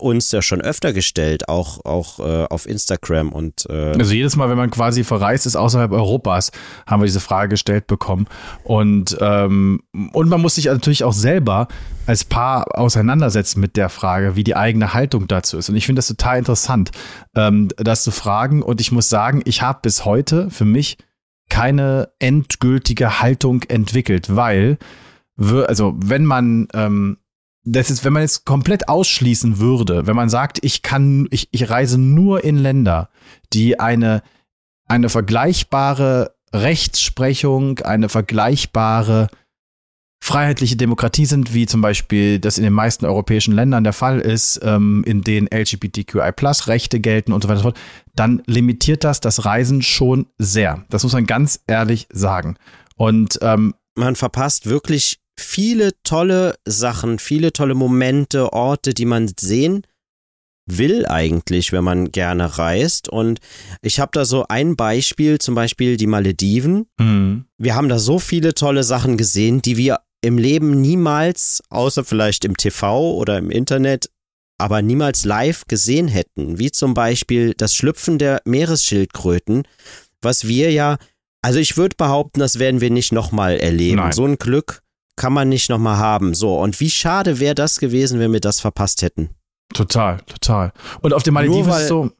[0.00, 4.48] uns ja schon öfter gestellt, auch, auch äh, auf Instagram und äh also jedes Mal,
[4.50, 6.52] wenn man quasi verreist ist außerhalb Europas,
[6.86, 8.26] haben wir diese Frage gestellt bekommen.
[8.64, 9.80] Und, ähm,
[10.12, 11.68] und man muss sich natürlich auch selber
[12.06, 15.68] als Paar auseinandersetzen mit der Frage, wie die eigene Haltung dazu ist.
[15.68, 16.90] Und ich finde das total interessant,
[17.34, 18.62] ähm, das zu fragen.
[18.62, 20.96] Und ich muss sagen, ich habe bis heute für mich
[21.48, 24.78] keine endgültige Haltung entwickelt, weil,
[25.38, 27.18] also wenn man ähm,
[27.72, 31.70] das ist, wenn man es komplett ausschließen würde, wenn man sagt, ich kann, ich, ich
[31.70, 33.10] reise nur in Länder,
[33.52, 34.22] die eine,
[34.86, 39.28] eine vergleichbare Rechtsprechung, eine vergleichbare
[40.20, 44.60] freiheitliche Demokratie sind, wie zum Beispiel das in den meisten europäischen Ländern der Fall ist,
[44.64, 47.80] ähm, in denen LGBTQI-Plus-Rechte gelten und so weiter und so fort,
[48.14, 50.84] dann limitiert das das Reisen schon sehr.
[50.90, 52.56] Das muss man ganz ehrlich sagen.
[52.96, 59.86] Und ähm, man verpasst wirklich viele tolle Sachen, viele tolle Momente, Orte, die man sehen
[60.70, 63.08] will eigentlich, wenn man gerne reist.
[63.08, 63.40] Und
[63.80, 66.86] ich habe da so ein Beispiel, zum Beispiel die Malediven.
[66.98, 67.46] Mhm.
[67.56, 72.44] Wir haben da so viele tolle Sachen gesehen, die wir im Leben niemals, außer vielleicht
[72.44, 74.10] im TV oder im Internet,
[74.58, 76.58] aber niemals live gesehen hätten.
[76.58, 79.62] Wie zum Beispiel das Schlüpfen der Meeresschildkröten,
[80.20, 80.98] was wir ja,
[81.40, 83.96] also ich würde behaupten, das werden wir nicht nochmal erleben.
[83.96, 84.12] Nein.
[84.12, 84.82] So ein Glück
[85.18, 86.32] kann man nicht nochmal haben.
[86.32, 89.30] So, und wie schade wäre das gewesen, wenn wir das verpasst hätten.
[89.74, 90.72] Total, total.
[91.02, 92.10] Und auf dem Malediven ist so,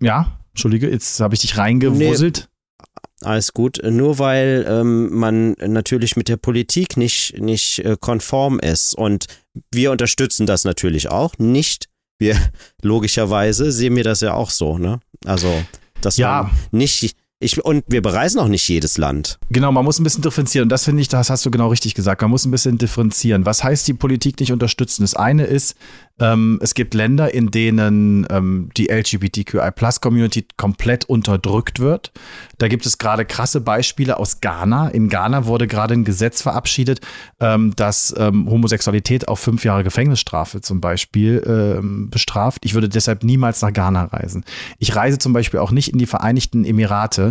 [0.00, 2.48] ja, Entschuldige, jetzt habe ich dich reingewuselt.
[2.50, 3.80] Nee, alles gut.
[3.82, 8.94] Nur weil ähm, man natürlich mit der Politik nicht, nicht äh, konform ist.
[8.94, 9.26] Und
[9.72, 11.86] wir unterstützen das natürlich auch nicht.
[12.18, 12.36] Wir,
[12.82, 15.00] logischerweise, sehen wir das ja auch so, ne?
[15.24, 15.52] Also,
[16.00, 16.42] dass ja.
[16.42, 19.38] man nicht ich, und wir bereisen auch nicht jedes Land.
[19.50, 20.64] Genau, man muss ein bisschen differenzieren.
[20.64, 22.20] Und das finde ich, das hast du genau richtig gesagt.
[22.20, 23.46] Man muss ein bisschen differenzieren.
[23.46, 25.02] Was heißt die Politik nicht unterstützen?
[25.02, 25.76] Das eine ist,
[26.20, 32.10] ähm, es gibt Länder, in denen ähm, die LGBTQI-Plus-Community komplett unterdrückt wird.
[32.58, 34.88] Da gibt es gerade krasse Beispiele aus Ghana.
[34.88, 37.00] In Ghana wurde gerade ein Gesetz verabschiedet,
[37.38, 42.64] ähm, das ähm, Homosexualität auf fünf Jahre Gefängnisstrafe zum Beispiel ähm, bestraft.
[42.64, 44.44] Ich würde deshalb niemals nach Ghana reisen.
[44.78, 47.27] Ich reise zum Beispiel auch nicht in die Vereinigten Emirate,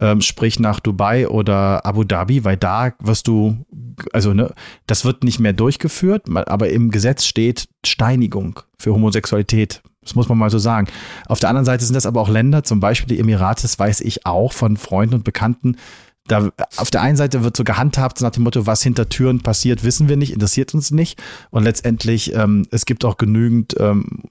[0.00, 3.64] ähm, sprich nach Dubai oder Abu Dhabi, weil da wirst du,
[4.12, 4.52] also ne,
[4.86, 9.82] das wird nicht mehr durchgeführt, aber im Gesetz steht Steinigung für Homosexualität.
[10.02, 10.88] Das muss man mal so sagen.
[11.26, 14.00] Auf der anderen Seite sind das aber auch Länder, zum Beispiel die Emirate, das weiß
[14.00, 15.76] ich auch von Freunden und Bekannten,
[16.30, 19.82] da auf der einen Seite wird so gehandhabt nach dem Motto, was hinter Türen passiert,
[19.84, 21.20] wissen wir nicht, interessiert uns nicht.
[21.50, 24.22] Und letztendlich, ähm, es gibt auch genügend ähm,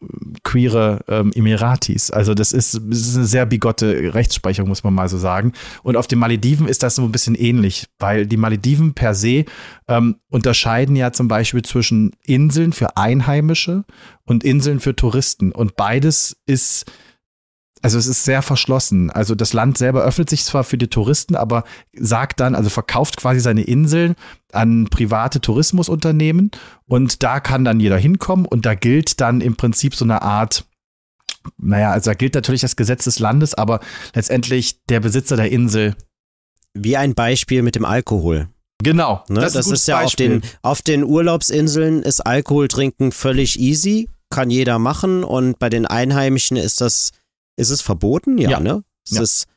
[0.44, 2.12] queere ähm, Emiratis.
[2.12, 5.54] Also das ist, das ist eine sehr bigotte Rechtsprechung, muss man mal so sagen.
[5.84, 9.46] Und auf den Malediven ist das so ein bisschen ähnlich, weil die Malediven per se
[9.88, 13.84] ähm, unterscheiden ja zum Beispiel zwischen Inseln für Einheimische
[14.26, 15.52] und Inseln für Touristen.
[15.52, 16.86] Und beides ist
[17.82, 19.10] also es ist sehr verschlossen.
[19.10, 21.64] Also das Land selber öffnet sich zwar für die Touristen, aber
[21.94, 24.16] sagt dann, also verkauft quasi seine Inseln
[24.52, 26.52] an private Tourismusunternehmen
[26.88, 30.66] und da kann dann jeder hinkommen und da gilt dann im Prinzip so eine Art
[31.58, 33.80] naja, also da gilt natürlich das Gesetz des Landes, aber
[34.14, 35.96] letztendlich der Besitzer der Insel.
[36.74, 38.50] Wie ein Beispiel mit dem Alkohol.
[38.84, 39.24] Genau.
[39.28, 39.42] Ne?
[39.42, 44.10] Das, das ist, ist ja auf den, auf den Urlaubsinseln ist Alkohol trinken völlig easy,
[44.30, 47.12] kann jeder machen und bei den Einheimischen ist das
[47.60, 48.38] ist es verboten?
[48.38, 48.60] Ja, ja.
[48.60, 48.84] ne?
[49.06, 49.22] Es ja.
[49.22, 49.48] ist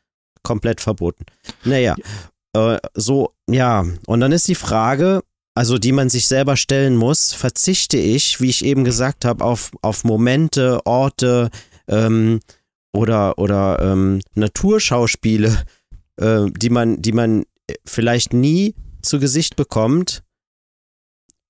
[0.42, 1.24] komplett verboten.
[1.64, 1.94] Naja,
[2.54, 3.84] äh, so, ja.
[4.06, 5.22] Und dann ist die Frage,
[5.54, 9.70] also die man sich selber stellen muss, verzichte ich, wie ich eben gesagt habe, auf,
[9.82, 11.50] auf Momente, Orte
[11.88, 12.40] ähm,
[12.92, 15.64] oder, oder ähm, Naturschauspiele,
[16.16, 17.44] äh, die man, die man
[17.84, 20.22] vielleicht nie zu Gesicht bekommt.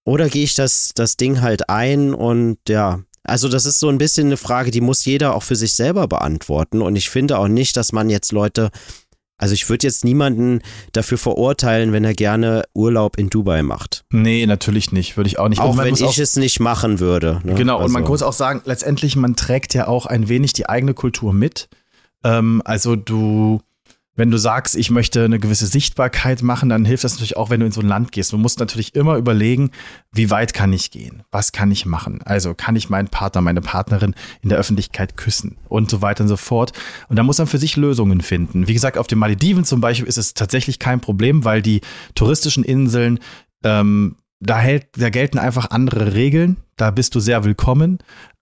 [0.05, 3.03] Oder gehe ich das, das Ding halt ein und ja,
[3.33, 6.07] also das ist so ein bisschen eine Frage, die muss jeder auch für sich selber
[6.07, 6.83] beantworten.
[6.83, 8.71] Und ich finde auch nicht, dass man jetzt Leute,
[9.39, 10.61] also ich würde jetzt niemanden
[10.93, 14.05] dafür verurteilen, wenn er gerne Urlaub in Dubai macht.
[14.11, 15.17] Nee, natürlich nicht.
[15.17, 15.63] Würde ich auch nicht.
[15.63, 17.41] Auch wenn ich auch, es nicht machen würde.
[17.43, 17.55] Ne?
[17.55, 17.87] Genau, also.
[17.87, 20.93] und man also muss auch sagen, letztendlich, man trägt ja auch ein wenig die eigene
[20.93, 21.71] Kultur mit.
[22.25, 23.63] Ähm, also du
[24.15, 27.61] wenn du sagst, ich möchte eine gewisse Sichtbarkeit machen, dann hilft das natürlich auch, wenn
[27.61, 28.33] du in so ein Land gehst.
[28.33, 29.71] Du musst natürlich immer überlegen,
[30.13, 31.23] wie weit kann ich gehen?
[31.31, 32.21] Was kann ich machen?
[32.23, 36.29] Also kann ich meinen Partner, meine Partnerin in der Öffentlichkeit küssen und so weiter und
[36.29, 36.73] so fort.
[37.09, 38.69] Und da muss man für sich Lösungen finden.
[38.69, 41.81] Wie gesagt, auf den Malediven zum Beispiel ist es tatsächlich kein Problem, weil die
[42.15, 43.19] touristischen Inseln
[43.65, 46.57] ähm, da, hält, da gelten einfach andere Regeln.
[46.77, 47.99] Da bist du sehr willkommen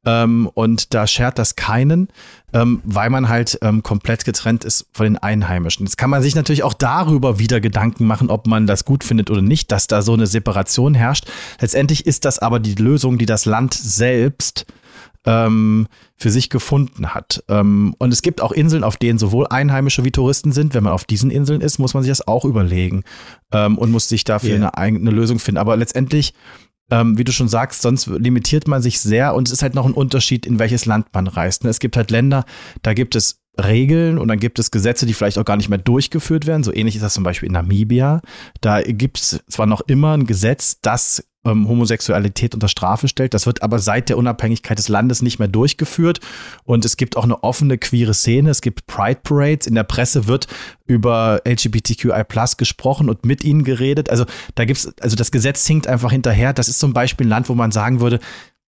[0.07, 2.09] ähm, und da schert das keinen,
[2.55, 5.85] ähm, weil man halt ähm, komplett getrennt ist von den Einheimischen.
[5.85, 9.31] Jetzt kann man sich natürlich auch darüber wieder Gedanken machen, ob man das gut findet
[9.31, 11.27] oder nicht, dass da so eine Separation herrscht.
[11.61, 14.67] Letztendlich ist das aber die Lösung, die das Land selbst
[15.27, 17.45] ähm, für sich gefunden hat.
[17.49, 20.75] Ähm, und es gibt auch Inseln, auf denen sowohl Einheimische wie Touristen sind.
[20.75, 23.05] Wenn man auf diesen Inseln ist, muss man sich das auch überlegen
[23.53, 24.71] ähm, und muss sich dafür yeah.
[24.71, 25.59] eine, eine Lösung finden.
[25.59, 26.35] Aber letztendlich
[26.91, 29.87] ähm, wie du schon sagst, sonst limitiert man sich sehr und es ist halt noch
[29.87, 31.65] ein Unterschied, in welches Land man reist.
[31.65, 31.71] Ne?
[31.71, 32.45] Es gibt halt Länder,
[32.83, 35.79] da gibt es Regeln und dann gibt es Gesetze, die vielleicht auch gar nicht mehr
[35.79, 36.63] durchgeführt werden.
[36.63, 38.21] So ähnlich ist das zum Beispiel in Namibia.
[38.61, 43.35] Da gibt es zwar noch immer ein Gesetz, das ähm, Homosexualität unter Strafe stellt.
[43.35, 46.21] Das wird aber seit der Unabhängigkeit des Landes nicht mehr durchgeführt.
[46.65, 48.51] Und es gibt auch eine offene queere Szene.
[48.51, 49.67] Es gibt Pride Parades.
[49.67, 50.47] In der Presse wird
[50.87, 54.11] über LGBTQI Plus gesprochen und mit ihnen geredet.
[54.11, 56.53] Also da gibt's, also das Gesetz hinkt einfach hinterher.
[56.53, 58.21] Das ist zum Beispiel ein Land, wo man sagen würde,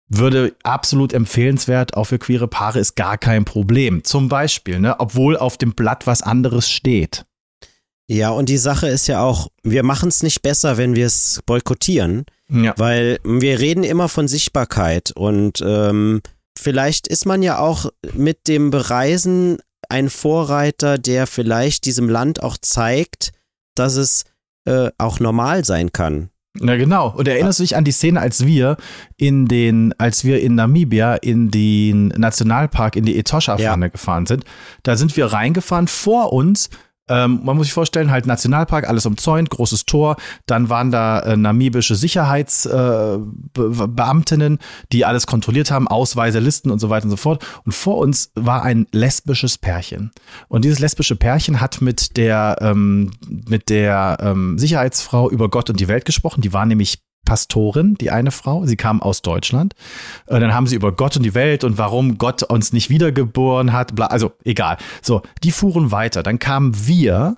[0.09, 4.05] würde absolut empfehlenswert, auch für queere Paare ist gar kein Problem.
[4.05, 7.25] Zum Beispiel, ne, obwohl auf dem Blatt was anderes steht.
[8.11, 11.41] Ja, und die Sache ist ja auch, wir machen es nicht besser, wenn wir es
[11.45, 12.25] boykottieren.
[12.51, 12.73] Ja.
[12.79, 16.23] Weil wir reden immer von Sichtbarkeit und ähm,
[16.59, 19.59] vielleicht ist man ja auch mit dem Bereisen
[19.91, 23.33] ein Vorreiter, der vielleicht diesem Land auch zeigt,
[23.75, 24.25] dass es
[24.65, 26.31] äh, auch normal sein kann.
[26.61, 27.15] Na genau.
[27.17, 28.77] Und erinnerst du dich an die Szene, als wir
[29.17, 33.91] in den, als wir in Namibia in den Nationalpark in die Etosha-Pfanne ja.
[33.91, 34.45] gefahren sind?
[34.83, 35.87] Da sind wir reingefahren.
[35.87, 36.71] Vor uns
[37.09, 40.17] ähm, man muss sich vorstellen, halt Nationalpark, alles umzäunt, großes Tor.
[40.47, 44.59] Dann waren da äh, namibische Sicherheitsbeamtinnen, äh,
[44.93, 47.45] die alles kontrolliert haben, Ausweise, Listen und so weiter und so fort.
[47.65, 50.11] Und vor uns war ein lesbisches Pärchen.
[50.49, 55.81] Und dieses lesbische Pärchen hat mit der, ähm, mit der ähm, Sicherheitsfrau über Gott und
[55.81, 56.43] die Welt gesprochen.
[56.43, 58.65] Die war nämlich Pastorin, die eine Frau.
[58.67, 59.75] Sie kam aus Deutschland.
[60.27, 63.73] Und dann haben sie über Gott und die Welt und warum Gott uns nicht wiedergeboren
[63.73, 63.95] hat.
[63.95, 64.79] Bla, also egal.
[65.03, 66.23] So, die fuhren weiter.
[66.23, 67.37] Dann kamen wir,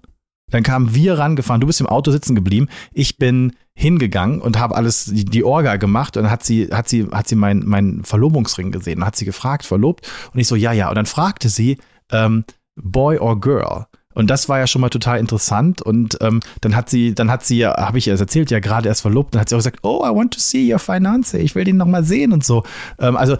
[0.50, 1.60] dann kamen wir rangefahren.
[1.60, 2.68] Du bist im Auto sitzen geblieben.
[2.92, 6.88] Ich bin hingegangen und habe alles die, die, Orga gemacht und dann hat sie hat
[6.88, 10.54] sie hat sie meinen mein Verlobungsring gesehen und hat sie gefragt verlobt und ich so
[10.54, 11.78] ja ja und dann fragte sie
[12.12, 12.44] ähm,
[12.76, 15.82] Boy or Girl und das war ja schon mal total interessant.
[15.82, 18.88] Und ähm, dann hat sie, dann hat sie ja, habe ich ja erzählt, ja gerade
[18.88, 21.54] erst verlobt, dann hat sie auch gesagt, oh, I want to see your finance, ich
[21.54, 22.64] will den nochmal sehen und so.
[22.98, 23.36] Ähm, also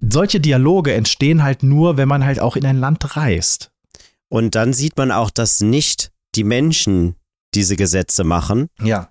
[0.00, 3.70] solche Dialoge entstehen halt nur, wenn man halt auch in ein Land reist.
[4.28, 7.16] Und dann sieht man auch, dass nicht die Menschen
[7.54, 8.68] diese Gesetze machen.
[8.82, 9.10] Ja.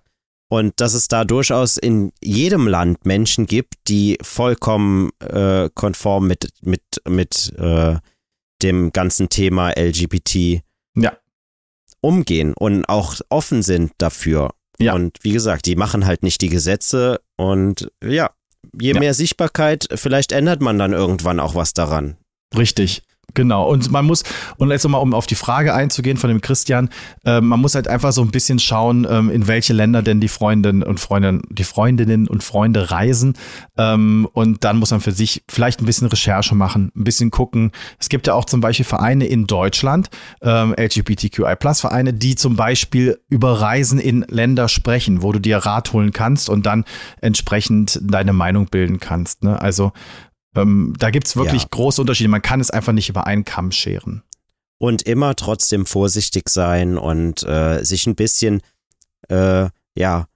[0.49, 6.49] Und dass es da durchaus in jedem Land Menschen gibt, die vollkommen äh, konform mit,
[6.61, 7.95] mit, mit äh,
[8.61, 10.61] dem ganzen Thema LGBT.
[12.03, 14.51] Umgehen und auch offen sind dafür.
[14.79, 14.93] Ja.
[14.93, 18.31] Und wie gesagt, die machen halt nicht die Gesetze und ja,
[18.79, 18.99] je ja.
[18.99, 22.17] mehr Sichtbarkeit, vielleicht ändert man dann irgendwann auch was daran.
[22.55, 23.03] Richtig.
[23.35, 24.23] Genau, und man muss,
[24.57, 26.89] und jetzt nochmal, um auf die Frage einzugehen von dem Christian,
[27.25, 30.27] äh, man muss halt einfach so ein bisschen schauen, ähm, in welche Länder denn die
[30.27, 33.33] Freundinnen und Freundinnen, die Freundinnen und Freunde reisen.
[33.77, 37.71] Ähm, und dann muss man für sich vielleicht ein bisschen Recherche machen, ein bisschen gucken.
[37.99, 40.09] Es gibt ja auch zum Beispiel Vereine in Deutschland,
[40.41, 45.57] ähm, LGBTQI Plus Vereine, die zum Beispiel über Reisen in Länder sprechen, wo du dir
[45.57, 46.85] Rat holen kannst und dann
[47.19, 49.43] entsprechend deine Meinung bilden kannst.
[49.43, 49.59] Ne?
[49.59, 49.91] Also
[50.55, 51.67] ähm, da gibt es wirklich ja.
[51.71, 52.29] große Unterschiede.
[52.29, 54.23] Man kann es einfach nicht über einen Kamm scheren.
[54.77, 58.61] Und immer trotzdem vorsichtig sein und äh, sich ein bisschen,
[59.29, 60.27] äh, ja,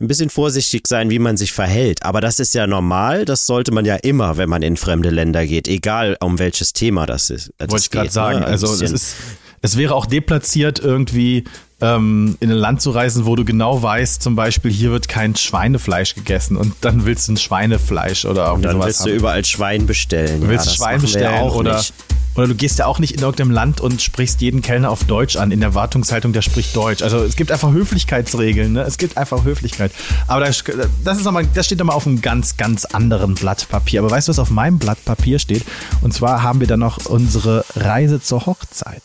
[0.00, 2.04] ein bisschen vorsichtig sein, wie man sich verhält.
[2.04, 3.24] Aber das ist ja normal.
[3.24, 7.04] Das sollte man ja immer, wenn man in fremde Länder geht, egal um welches Thema
[7.04, 7.52] das ist.
[7.58, 8.40] Das Wollte ich gerade sagen.
[8.40, 8.46] Ne?
[8.46, 9.16] Also es ist,
[9.60, 11.44] es wäre auch deplatziert irgendwie
[11.80, 15.36] ähm, in ein Land zu reisen, wo du genau weißt, zum Beispiel, hier wird kein
[15.36, 19.10] Schweinefleisch gegessen und dann willst du ein Schweinefleisch oder und dann willst haben.
[19.10, 20.40] du überall Schwein bestellen.
[20.40, 21.94] Du willst ja, Schwein bestellen oder nicht.
[22.34, 25.34] Oder du gehst ja auch nicht in irgendeinem Land und sprichst jeden Kellner auf Deutsch
[25.34, 27.02] an, in der Wartungshaltung, der spricht Deutsch.
[27.02, 28.82] Also es gibt einfach Höflichkeitsregeln, ne?
[28.82, 29.90] Es gibt einfach Höflichkeit.
[30.28, 30.62] Aber das,
[31.02, 34.00] das, ist noch mal, das steht nochmal auf einem ganz, ganz anderen Blatt Papier.
[34.00, 35.64] Aber weißt du, was auf meinem Blatt Papier steht?
[36.00, 39.02] Und zwar haben wir dann noch unsere Reise zur Hochzeit.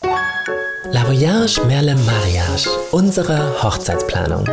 [0.94, 4.48] La Voyage Merle Mariage, unsere Hochzeitsplanung.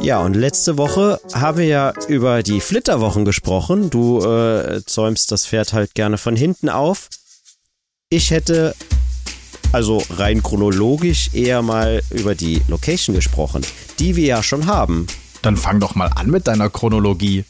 [0.00, 3.90] Ja, und letzte Woche haben wir ja über die Flitterwochen gesprochen.
[3.90, 7.10] Du äh, zäumst das Pferd halt gerne von hinten auf.
[8.08, 8.74] Ich hätte
[9.72, 13.60] also rein chronologisch eher mal über die Location gesprochen,
[13.98, 15.06] die wir ja schon haben.
[15.42, 17.44] Dann fang doch mal an mit deiner Chronologie.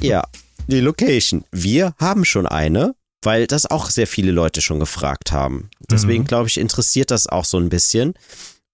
[0.00, 0.24] ja,
[0.66, 1.44] die Location.
[1.52, 5.70] Wir haben schon eine, weil das auch sehr viele Leute schon gefragt haben.
[5.90, 6.26] Deswegen mhm.
[6.26, 8.14] glaube ich, interessiert das auch so ein bisschen.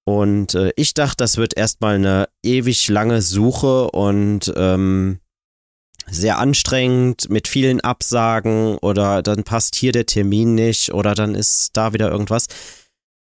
[0.05, 5.21] Und äh, ich dachte, das wird erstmal eine ewig lange Suche und ähm,
[6.11, 11.77] sehr anstrengend mit vielen Absagen oder dann passt hier der Termin nicht oder dann ist
[11.77, 12.47] da wieder irgendwas.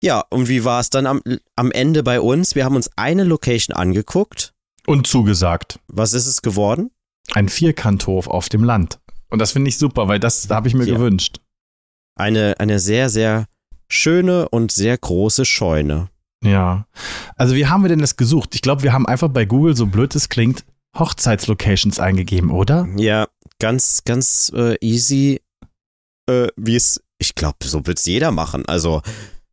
[0.03, 1.23] Ja, und wie war es dann am,
[1.55, 2.55] am Ende bei uns?
[2.55, 4.53] Wir haben uns eine Location angeguckt.
[4.87, 5.79] Und zugesagt.
[5.89, 6.91] Was ist es geworden?
[7.33, 8.99] Ein Vierkanthof auf dem Land.
[9.37, 10.95] Und das finde ich super, weil das habe ich mir ja.
[10.95, 11.41] gewünscht.
[12.19, 13.45] Eine, eine sehr, sehr
[13.87, 16.09] schöne und sehr große Scheune.
[16.43, 16.87] Ja.
[17.37, 18.55] Also, wie haben wir denn das gesucht?
[18.55, 20.65] Ich glaube, wir haben einfach bei Google, so blöd es klingt,
[20.99, 22.89] Hochzeitslocations eingegeben, oder?
[22.97, 23.29] Ja,
[23.59, 25.43] ganz, ganz äh, easy,
[26.31, 28.65] äh, wie es, ich glaube, so wird es jeder machen.
[28.67, 29.03] Also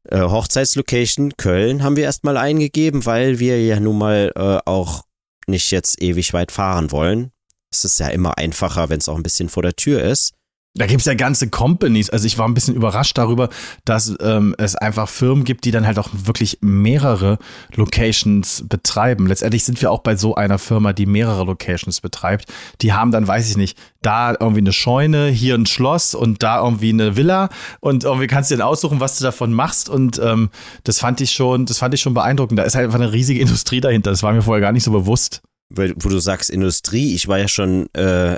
[0.08, 5.04] äh, Hochzeitslocation Köln haben wir erstmal eingegeben, weil wir ja nun mal äh, auch
[5.46, 7.33] nicht jetzt ewig weit fahren wollen.
[7.74, 10.34] Es ist ja immer einfacher, wenn es auch ein bisschen vor der Tür ist.
[10.76, 12.10] Da gibt es ja ganze Companies.
[12.10, 13.50] Also ich war ein bisschen überrascht darüber,
[13.86, 17.38] dass ähm, es einfach Firmen gibt, die dann halt auch wirklich mehrere
[17.76, 19.28] Locations betreiben.
[19.28, 22.52] Letztendlich sind wir auch bei so einer Firma, die mehrere Locations betreibt.
[22.82, 26.64] Die haben dann, weiß ich nicht, da irgendwie eine Scheune, hier ein Schloss und da
[26.64, 27.50] irgendwie eine Villa
[27.80, 29.90] und irgendwie kannst du dir aussuchen, was du davon machst.
[29.90, 30.50] Und ähm,
[30.86, 32.58] das fand ich schon, das fand ich schon beeindruckend.
[32.58, 34.10] Da ist halt einfach eine riesige Industrie dahinter.
[34.10, 35.44] Das war mir vorher gar nicht so bewusst.
[35.76, 38.38] Wo du sagst Industrie, ich war ja schon äh,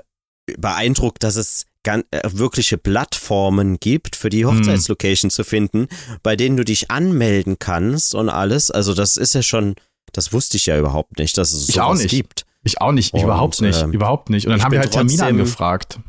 [0.57, 4.57] beeindruckt, dass es äh, wirkliche Plattformen gibt, für die hm.
[4.57, 5.33] Hochzeitslocation hm.
[5.33, 5.87] zu finden,
[6.23, 8.71] bei denen du dich anmelden kannst und alles.
[8.71, 9.75] Also das ist ja schon,
[10.11, 12.45] das wusste ich ja überhaupt nicht, dass es sowas gibt.
[12.63, 14.47] Ich auch nicht, ich und, überhaupt nicht, ähm, überhaupt nicht.
[14.47, 15.99] Und dann haben wir halt trotzdem, Termine angefragt.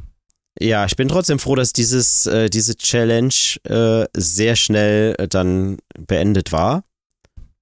[0.59, 5.77] Ja, ich bin trotzdem froh, dass dieses, äh, diese Challenge äh, sehr schnell äh, dann
[5.99, 6.85] beendet war.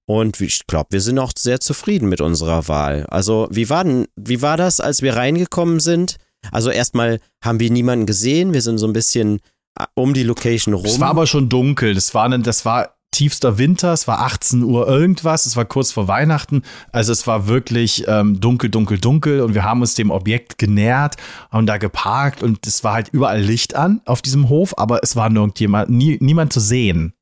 [0.07, 3.05] Und ich glaube, wir sind auch sehr zufrieden mit unserer Wahl.
[3.07, 6.17] Also, wie war denn, wie war das, als wir reingekommen sind?
[6.51, 9.39] Also erstmal haben wir niemanden gesehen, wir sind so ein bisschen
[9.79, 10.85] äh, um die Location rum.
[10.85, 14.87] Es war aber schon dunkel, das war, das war tiefster Winter, es war 18 Uhr
[14.87, 19.53] irgendwas, es war kurz vor Weihnachten, also es war wirklich ähm, dunkel, dunkel, dunkel und
[19.53, 21.15] wir haben uns dem Objekt genähert,
[21.49, 25.15] haben da geparkt und es war halt überall Licht an auf diesem Hof, aber es
[25.15, 27.13] war nirgendjemand, nie, niemand zu sehen.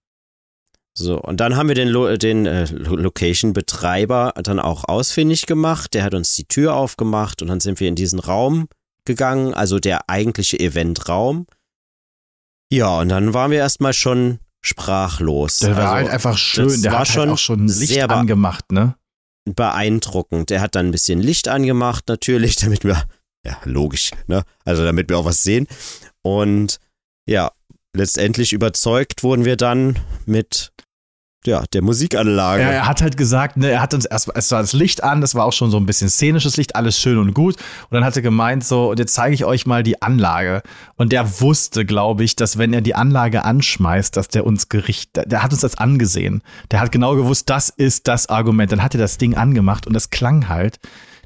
[0.96, 5.94] So, und dann haben wir den, Lo den äh, Location-Betreiber dann auch ausfindig gemacht.
[5.94, 8.68] Der hat uns die Tür aufgemacht und dann sind wir in diesen Raum
[9.06, 11.48] gegangen, also der eigentliche Eventraum.
[12.72, 15.60] Ja, und dann waren wir erstmal schon sprachlos.
[15.60, 17.94] Der war also, halt einfach schön, der war hat halt schon halt auch schon Licht
[17.94, 18.96] sehr angemacht, ne?
[19.46, 20.50] Beeindruckend.
[20.50, 23.04] Der hat dann ein bisschen Licht angemacht, natürlich, damit wir,
[23.46, 24.44] ja, logisch, ne?
[24.64, 25.68] Also damit wir auch was sehen.
[26.22, 26.80] Und
[27.28, 27.52] ja,
[27.96, 30.73] letztendlich überzeugt wurden wir dann mit
[31.46, 32.64] ja, der Musikanlage.
[32.64, 35.36] Er, hat halt gesagt, ne, er hat uns erst, es war das Licht an, das
[35.36, 37.56] war auch schon so ein bisschen szenisches Licht, alles schön und gut.
[37.90, 40.62] Und dann hat er gemeint, so, und jetzt zeige ich euch mal die Anlage.
[40.96, 45.12] Und der wusste, glaube ich, dass wenn er die Anlage anschmeißt, dass der uns Gericht,
[45.16, 46.42] der hat uns das angesehen.
[46.72, 48.72] Der hat genau gewusst, das ist das Argument.
[48.72, 50.80] Dann hat er das Ding angemacht und das klang halt,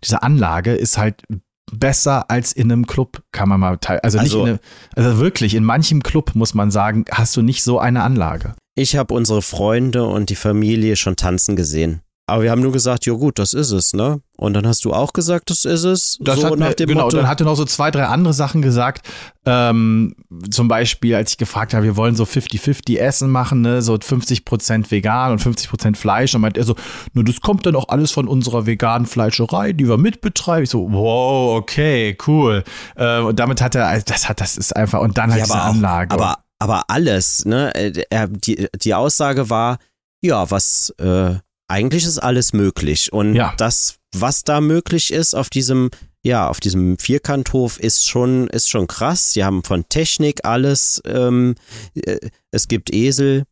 [0.04, 1.24] diese Anlage ist halt
[1.72, 4.00] besser als in einem Club, kann man mal teilen.
[4.04, 4.58] Also, also,
[4.96, 8.56] also wirklich, in manchem Club muss man sagen, hast du nicht so eine Anlage.
[8.78, 12.02] Ich habe unsere Freunde und die Familie schon tanzen gesehen.
[12.28, 14.22] Aber wir haben nur gesagt, ja gut, das ist es, ne?
[14.36, 16.20] Und dann hast du auch gesagt, das ist es.
[16.22, 17.18] Das so hat nach mir, dem genau, Motto.
[17.18, 19.08] dann hat er noch so zwei, drei andere Sachen gesagt.
[19.48, 20.14] Ähm,
[20.52, 23.82] zum Beispiel, als ich gefragt habe, wir wollen so 50-50 Essen machen, ne?
[23.82, 26.36] so 50% vegan und 50% Fleisch.
[26.36, 26.76] Und meint er so,
[27.14, 30.66] nur das kommt dann auch alles von unserer veganen Fleischerei, die wir mitbetreiben.
[30.66, 32.64] Ich so, wow, okay, cool.
[32.96, 35.60] Äh, und damit hat er, das hat, das ist einfach, und dann halt ja, diese
[35.60, 36.14] auch, Anlage.
[36.14, 37.74] Aber aber alles, ne?
[37.76, 39.80] Äh, er, die, die Aussage war,
[40.22, 41.36] ja, was, äh,
[41.68, 43.14] eigentlich ist alles möglich.
[43.14, 43.54] Und ja.
[43.58, 45.90] das, was da möglich ist auf diesem,
[46.24, 49.34] ja, auf diesem Vierkanthof ist schon, ist schon krass.
[49.34, 51.56] Sie haben von Technik alles, ähm,
[51.94, 52.18] äh,
[52.52, 53.44] es gibt Esel,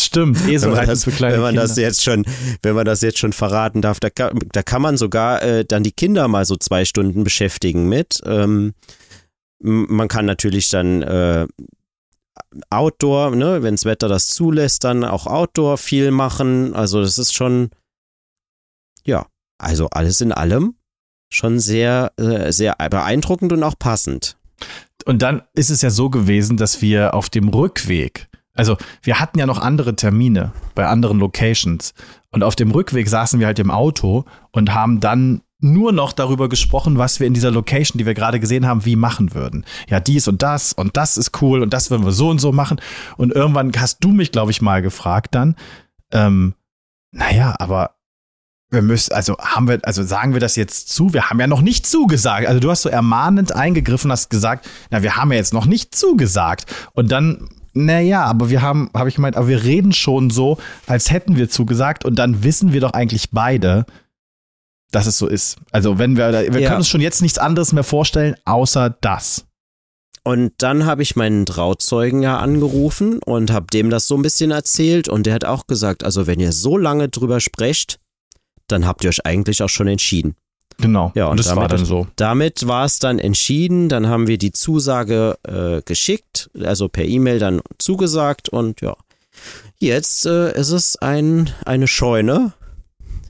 [0.00, 2.24] Stimmt, Esel wenn man, das, wenn man das jetzt schon,
[2.62, 5.82] wenn man das jetzt schon verraten darf, da kann, da kann man sogar äh, dann
[5.82, 8.20] die Kinder mal so zwei Stunden beschäftigen mit.
[8.24, 8.72] Ähm,
[9.60, 11.46] man kann natürlich dann äh,
[12.70, 16.74] Outdoor, ne, wenn das Wetter das zulässt, dann auch Outdoor viel machen.
[16.74, 17.70] Also das ist schon,
[19.04, 19.26] ja,
[19.58, 20.76] also alles in allem
[21.30, 24.36] schon sehr, äh, sehr beeindruckend und auch passend.
[25.04, 29.38] Und dann ist es ja so gewesen, dass wir auf dem Rückweg, also wir hatten
[29.38, 31.92] ja noch andere Termine bei anderen Locations.
[32.30, 36.48] Und auf dem Rückweg saßen wir halt im Auto und haben dann nur noch darüber
[36.48, 39.64] gesprochen, was wir in dieser Location, die wir gerade gesehen haben, wie machen würden.
[39.88, 42.52] Ja, dies und das und das ist cool und das würden wir so und so
[42.52, 42.80] machen.
[43.16, 45.56] Und irgendwann hast du mich, glaube ich, mal gefragt dann,
[46.12, 46.54] ähm,
[47.10, 47.94] naja, aber
[48.70, 51.14] wir müssen, also haben wir, also sagen wir das jetzt zu?
[51.14, 52.46] Wir haben ja noch nicht zugesagt.
[52.46, 55.94] Also du hast so ermahnend eingegriffen, hast gesagt, na, wir haben ja jetzt noch nicht
[55.94, 56.66] zugesagt.
[56.92, 61.10] Und dann, naja, aber wir haben, habe ich gemeint, aber wir reden schon so, als
[61.10, 62.04] hätten wir zugesagt.
[62.04, 63.86] Und dann wissen wir doch eigentlich beide,
[64.94, 65.56] dass es so ist.
[65.72, 66.68] Also wenn wir, wir ja.
[66.68, 69.46] können uns schon jetzt nichts anderes mehr vorstellen, außer das.
[70.22, 74.52] Und dann habe ich meinen Trauzeugen ja angerufen und habe dem das so ein bisschen
[74.52, 77.98] erzählt und der hat auch gesagt, also wenn ihr so lange drüber sprecht,
[78.68, 80.34] dann habt ihr euch eigentlich auch schon entschieden.
[80.78, 81.12] Genau.
[81.14, 82.06] Ja, und, und das damit, war dann so.
[82.16, 83.88] Damit war es dann entschieden.
[83.88, 88.96] Dann haben wir die Zusage äh, geschickt, also per E-Mail dann zugesagt und ja.
[89.78, 92.54] Jetzt äh, ist es ein, eine Scheune,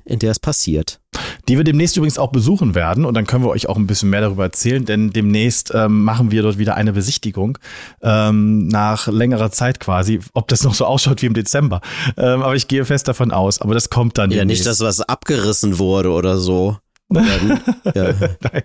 [0.04, 1.00] in der es passiert.
[1.48, 4.10] Die wir demnächst übrigens auch besuchen werden und dann können wir euch auch ein bisschen
[4.10, 7.58] mehr darüber erzählen, denn demnächst ähm, machen wir dort wieder eine Besichtigung
[8.02, 11.80] ähm, nach längerer Zeit quasi, ob das noch so ausschaut wie im Dezember.
[12.16, 14.30] Ähm, aber ich gehe fest davon aus, aber das kommt dann.
[14.30, 14.62] Ja, demnächst.
[14.62, 16.76] nicht, dass was abgerissen wurde oder so.
[17.14, 17.60] Dann,
[17.94, 18.62] ja, dann,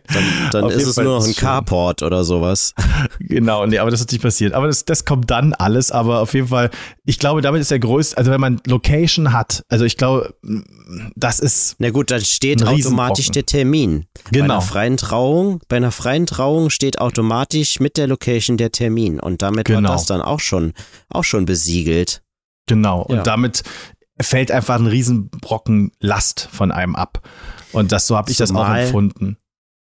[0.52, 2.74] dann ist es Fall nur noch ein Carport oder sowas.
[3.20, 4.54] Genau, nee, aber das ist nicht passiert.
[4.54, 5.92] Aber das, das kommt dann alles.
[5.92, 6.70] Aber auf jeden Fall,
[7.06, 10.34] ich glaube, damit ist der größte, also wenn man Location hat, also ich glaube,
[11.16, 11.76] das ist.
[11.80, 14.06] Na gut, dann steht automatisch der Termin.
[14.32, 14.48] Genau.
[14.48, 19.20] Bei einer freien Trauung, bei einer freien Trauung steht automatisch mit der Location der Termin.
[19.20, 19.90] Und damit genau.
[19.90, 20.74] war das dann auch schon,
[21.10, 22.22] auch schon besiegelt.
[22.68, 23.02] Genau.
[23.02, 23.24] Und ja.
[23.24, 23.64] damit
[24.22, 27.28] fällt einfach ein Riesenbrocken Last von einem ab.
[27.72, 29.38] Und das so habe ich das auch empfunden.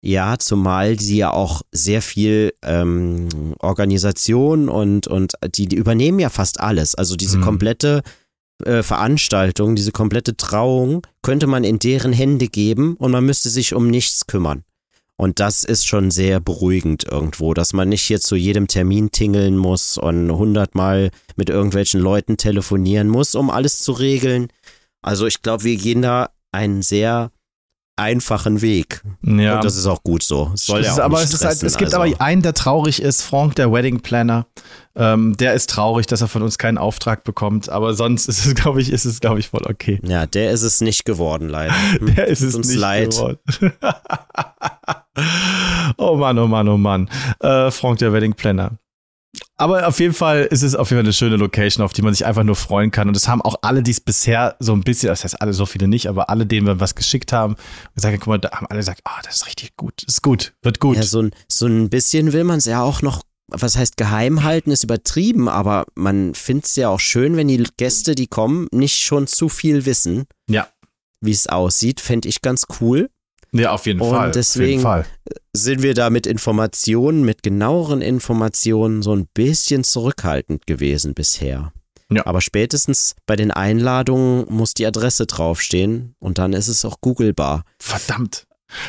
[0.06, 6.30] Ja, zumal sie ja auch sehr viel ähm, Organisation und, und die, die übernehmen ja
[6.30, 6.94] fast alles.
[6.94, 7.44] Also diese mhm.
[7.44, 8.04] komplette
[8.66, 13.74] äh, Veranstaltung, diese komplette Trauung könnte man in deren Hände geben und man müsste sich
[13.74, 14.64] um nichts kümmern.
[15.16, 19.58] Und das ist schon sehr beruhigend irgendwo, dass man nicht hier zu jedem Termin tingeln
[19.58, 24.48] muss und hundertmal mit irgendwelchen Leuten telefonieren muss, um alles zu regeln.
[25.02, 27.32] Also ich glaube, wir gehen da einen sehr
[27.96, 29.04] einfachen Weg.
[29.22, 29.56] Ja.
[29.56, 30.52] Und das ist auch gut so.
[30.56, 31.98] Soll ja auch aber es, ist halt, es gibt also.
[31.98, 34.48] aber einen, der traurig ist, Frank, der Wedding Planner.
[34.96, 38.56] Ähm, der ist traurig, dass er von uns keinen Auftrag bekommt, aber sonst ist es,
[38.62, 40.00] glaube ich, ist es, glaube ich, voll okay.
[40.04, 41.74] Ja, der ist es nicht geworden, leider.
[42.02, 43.12] der ist es uns nicht leid.
[43.12, 43.40] geworden.
[45.98, 47.10] oh Mann, oh Mann, oh Mann.
[47.40, 48.78] Äh, Frank, der Wedding Planner.
[49.56, 52.14] Aber auf jeden Fall ist es auf jeden Fall eine schöne Location, auf die man
[52.14, 53.08] sich einfach nur freuen kann.
[53.08, 55.66] Und das haben auch alle, die es bisher so ein bisschen, das heißt alle so
[55.66, 57.56] viele nicht, aber alle, denen wir was geschickt haben,
[57.94, 60.22] gesagt, guck mal, da haben alle gesagt, ah, oh, das ist richtig gut, das ist
[60.24, 60.98] gut, wird gut.
[60.98, 64.44] Ja, so ein, so ein bisschen will man es ja auch noch, was heißt geheim
[64.44, 68.68] halten, ist übertrieben, aber man findet es ja auch schön, wenn die Gäste, die kommen,
[68.72, 70.26] nicht schon zu viel wissen.
[70.50, 70.68] Ja.
[71.22, 73.10] Wie es aussieht, fände ich ganz cool.
[73.54, 74.28] Ja, auf jeden und Fall.
[74.28, 75.06] Und deswegen Fall.
[75.54, 81.72] sind wir da mit Informationen, mit genaueren Informationen so ein bisschen zurückhaltend gewesen bisher.
[82.12, 82.26] Ja.
[82.26, 87.64] Aber spätestens bei den Einladungen muss die Adresse draufstehen und dann ist es auch googlebar.
[87.80, 88.46] Verdammt.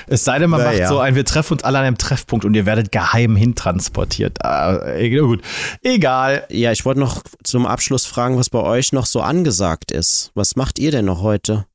[0.07, 0.89] Es sei denn, man Na, macht ja.
[0.89, 4.39] so ein, wir treffen uns alle an einem Treffpunkt und ihr werdet geheim hintransportiert.
[4.43, 5.43] Äh, gut,
[5.83, 6.47] egal.
[6.49, 10.31] Ja, ich wollte noch zum Abschluss fragen, was bei euch noch so angesagt ist.
[10.35, 11.67] Was macht ihr denn noch heute?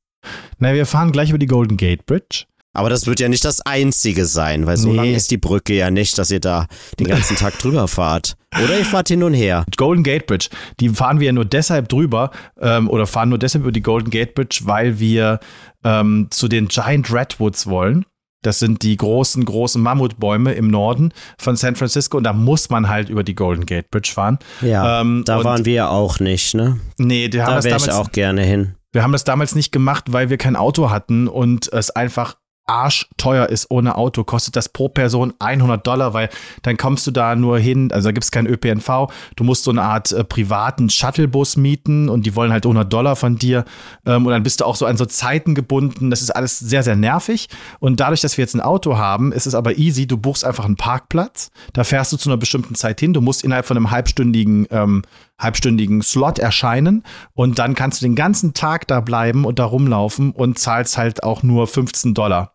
[0.58, 2.46] Na, wir fahren gleich über die Golden Gate Bridge.
[2.72, 4.96] Aber das wird ja nicht das einzige sein, weil so nee.
[4.96, 6.66] lang ist die Brücke ja nicht, dass ihr da
[7.00, 8.36] den ganzen Tag drüber fahrt.
[8.62, 9.64] Oder ihr fahrt hin und her.
[9.76, 10.48] Golden Gate Bridge,
[10.78, 14.10] die fahren wir ja nur deshalb drüber ähm, oder fahren nur deshalb über die Golden
[14.10, 15.40] Gate Bridge, weil wir
[15.84, 18.04] ähm, zu den Giant Redwoods wollen.
[18.42, 22.88] Das sind die großen, großen Mammutbäume im Norden von San Francisco und da muss man
[22.88, 24.38] halt über die Golden Gate Bridge fahren.
[24.62, 26.80] Ja, ähm, da waren wir ja auch nicht, ne?
[26.96, 28.76] Nee, die haben da wäre ich auch gerne hin.
[28.92, 32.36] Wir haben das damals nicht gemacht, weil wir kein Auto hatten und es einfach
[32.70, 36.30] arschteuer ist ohne Auto, kostet das pro Person 100 Dollar, weil
[36.62, 39.72] dann kommst du da nur hin, also da gibt es keinen ÖPNV, du musst so
[39.72, 43.64] eine Art äh, privaten Shuttlebus mieten und die wollen halt 100 Dollar von dir.
[44.06, 46.84] Ähm, und dann bist du auch so an so Zeiten gebunden, das ist alles sehr,
[46.84, 47.48] sehr nervig.
[47.80, 50.64] Und dadurch, dass wir jetzt ein Auto haben, ist es aber easy, du buchst einfach
[50.64, 53.90] einen Parkplatz, da fährst du zu einer bestimmten Zeit hin, du musst innerhalb von einem
[53.90, 55.02] halbstündigen ähm,
[55.40, 57.02] halbstündigen Slot erscheinen.
[57.34, 61.22] Und dann kannst du den ganzen Tag da bleiben und da rumlaufen und zahlst halt
[61.24, 62.52] auch nur 15 Dollar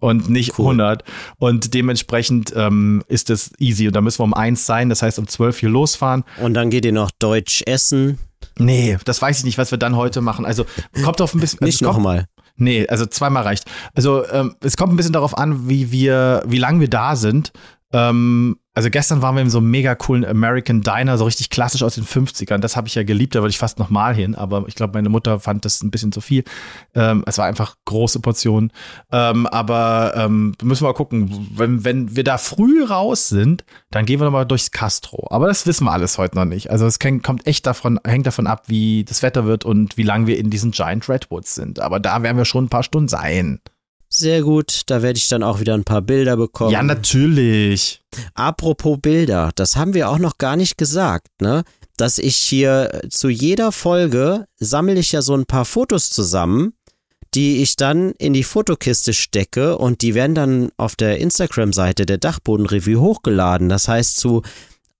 [0.00, 0.66] und nicht Cool.
[0.80, 1.04] 100.
[1.38, 3.86] Und dementsprechend ähm, ist es easy.
[3.86, 6.24] Und da müssen wir um eins sein, das heißt um 12 hier losfahren.
[6.42, 8.18] Und dann geht ihr noch Deutsch essen.
[8.58, 10.44] Nee, das weiß ich nicht, was wir dann heute machen.
[10.44, 10.64] Also
[11.04, 11.58] kommt auf ein bisschen.
[11.60, 12.26] Also Nicht kommt- nochmal.
[12.58, 13.64] Nee, also zweimal reicht.
[13.94, 17.52] Also ähm, es kommt ein bisschen darauf an, wie wir, wie lange wir da sind.
[17.92, 21.82] Ähm, also gestern waren wir in so einem mega coolen American Diner, so richtig klassisch
[21.82, 22.58] aus den 50ern.
[22.58, 25.08] Das habe ich ja geliebt, da würde ich fast nochmal hin, aber ich glaube, meine
[25.08, 26.44] Mutter fand das ein bisschen zu viel.
[26.94, 28.70] Ähm, es war einfach große Portionen.
[29.10, 31.48] Ähm, aber ähm, müssen wir mal gucken.
[31.56, 35.26] Wenn, wenn wir da früh raus sind, dann gehen wir nochmal durchs Castro.
[35.30, 36.70] Aber das wissen wir alles heute noch nicht.
[36.70, 40.26] Also es kommt echt davon, hängt davon ab, wie das Wetter wird und wie lange
[40.26, 41.80] wir in diesen Giant Redwoods sind.
[41.80, 43.58] Aber da werden wir schon ein paar Stunden sein.
[44.18, 46.70] Sehr gut, da werde ich dann auch wieder ein paar Bilder bekommen.
[46.70, 48.00] Ja, natürlich.
[48.32, 51.64] Apropos Bilder, das haben wir auch noch gar nicht gesagt, ne?
[51.98, 56.72] Dass ich hier zu jeder Folge sammle ich ja so ein paar Fotos zusammen,
[57.34, 62.16] die ich dann in die Fotokiste stecke und die werden dann auf der Instagram-Seite der
[62.16, 63.68] Dachbodenrevue hochgeladen.
[63.68, 64.40] Das heißt, zu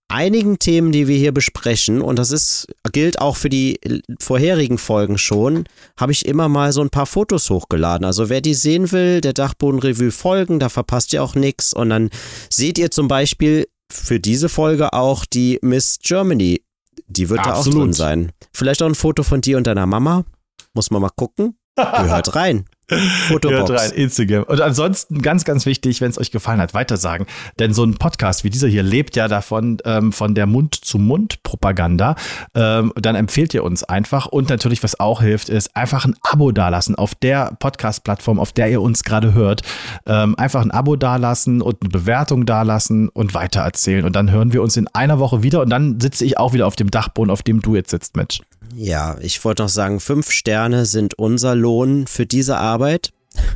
[0.07, 3.79] einigen Themen, die wir hier besprechen, und das ist, gilt auch für die
[4.19, 5.65] vorherigen Folgen schon,
[5.97, 8.05] habe ich immer mal so ein paar Fotos hochgeladen.
[8.05, 11.73] Also wer die sehen will, der Dachbodenrevue folgen, da verpasst ihr auch nichts.
[11.73, 12.09] Und dann
[12.49, 16.61] seht ihr zum Beispiel für diese Folge auch die Miss Germany.
[17.07, 17.83] Die wird da auch Absolut.
[17.83, 18.31] drin sein.
[18.53, 20.25] Vielleicht auch ein Foto von dir und deiner Mama.
[20.73, 21.56] Muss man mal gucken.
[21.77, 22.65] Gehört rein.
[22.89, 23.69] Fotobox.
[23.69, 24.43] Hört rein, Instagram.
[24.43, 27.27] Und ansonsten ganz, ganz wichtig, wenn es euch gefallen hat, weitersagen.
[27.59, 32.15] Denn so ein Podcast wie dieser hier lebt ja davon, ähm, von der Mund-zu-Mund-Propaganda.
[32.55, 34.27] Ähm, dann empfehlt ihr uns einfach.
[34.27, 38.69] Und natürlich, was auch hilft, ist einfach ein Abo dalassen auf der Podcast-Plattform, auf der
[38.69, 39.63] ihr uns gerade hört.
[40.05, 44.05] Ähm, einfach ein Abo dalassen und eine Bewertung dalassen und weitererzählen.
[44.05, 45.61] Und dann hören wir uns in einer Woche wieder.
[45.61, 48.39] Und dann sitze ich auch wieder auf dem Dachboden, auf dem du jetzt sitzt, Mitch.
[48.75, 53.11] Ja, ich wollte noch sagen, fünf Sterne sind unser Lohn für diese Arbeit.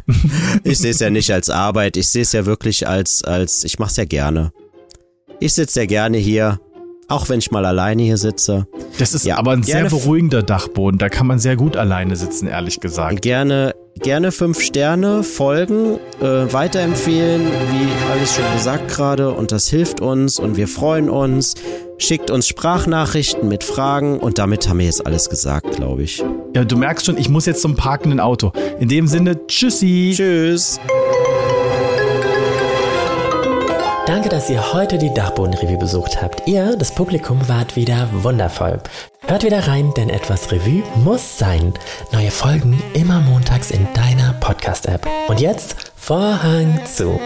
[0.64, 3.80] ich sehe es ja nicht als Arbeit, ich sehe es ja wirklich als, als, ich
[3.80, 4.52] mache es ja gerne.
[5.40, 6.60] Ich sitze ja gerne hier,
[7.08, 8.68] auch wenn ich mal alleine hier sitze.
[9.00, 10.98] Das ist Ja, aber ein sehr beruhigender Dachboden.
[10.98, 13.22] Da kann man sehr gut alleine sitzen, ehrlich gesagt.
[13.22, 20.02] Gerne, gerne fünf Sterne folgen, äh, weiterempfehlen, wie alles schon gesagt gerade, und das hilft
[20.02, 21.56] uns und wir freuen uns.
[21.98, 26.24] Schickt uns Sprachnachrichten mit Fragen und damit haben wir jetzt alles gesagt, glaube ich.
[26.56, 28.52] Ja, du merkst schon, ich muss jetzt zum parkenden Auto.
[28.80, 30.14] In dem Sinne, tschüssi.
[30.16, 30.80] Tschüss.
[34.12, 36.46] Danke, dass ihr heute die Dachbodenrevue besucht habt.
[36.46, 38.82] Ihr, das Publikum, wart wieder wundervoll.
[39.26, 41.74] Hört wieder rein, denn etwas Revue muss sein.
[42.12, 45.08] Neue Folgen immer montags in deiner Podcast-App.
[45.30, 47.22] Und jetzt Vorhang zu.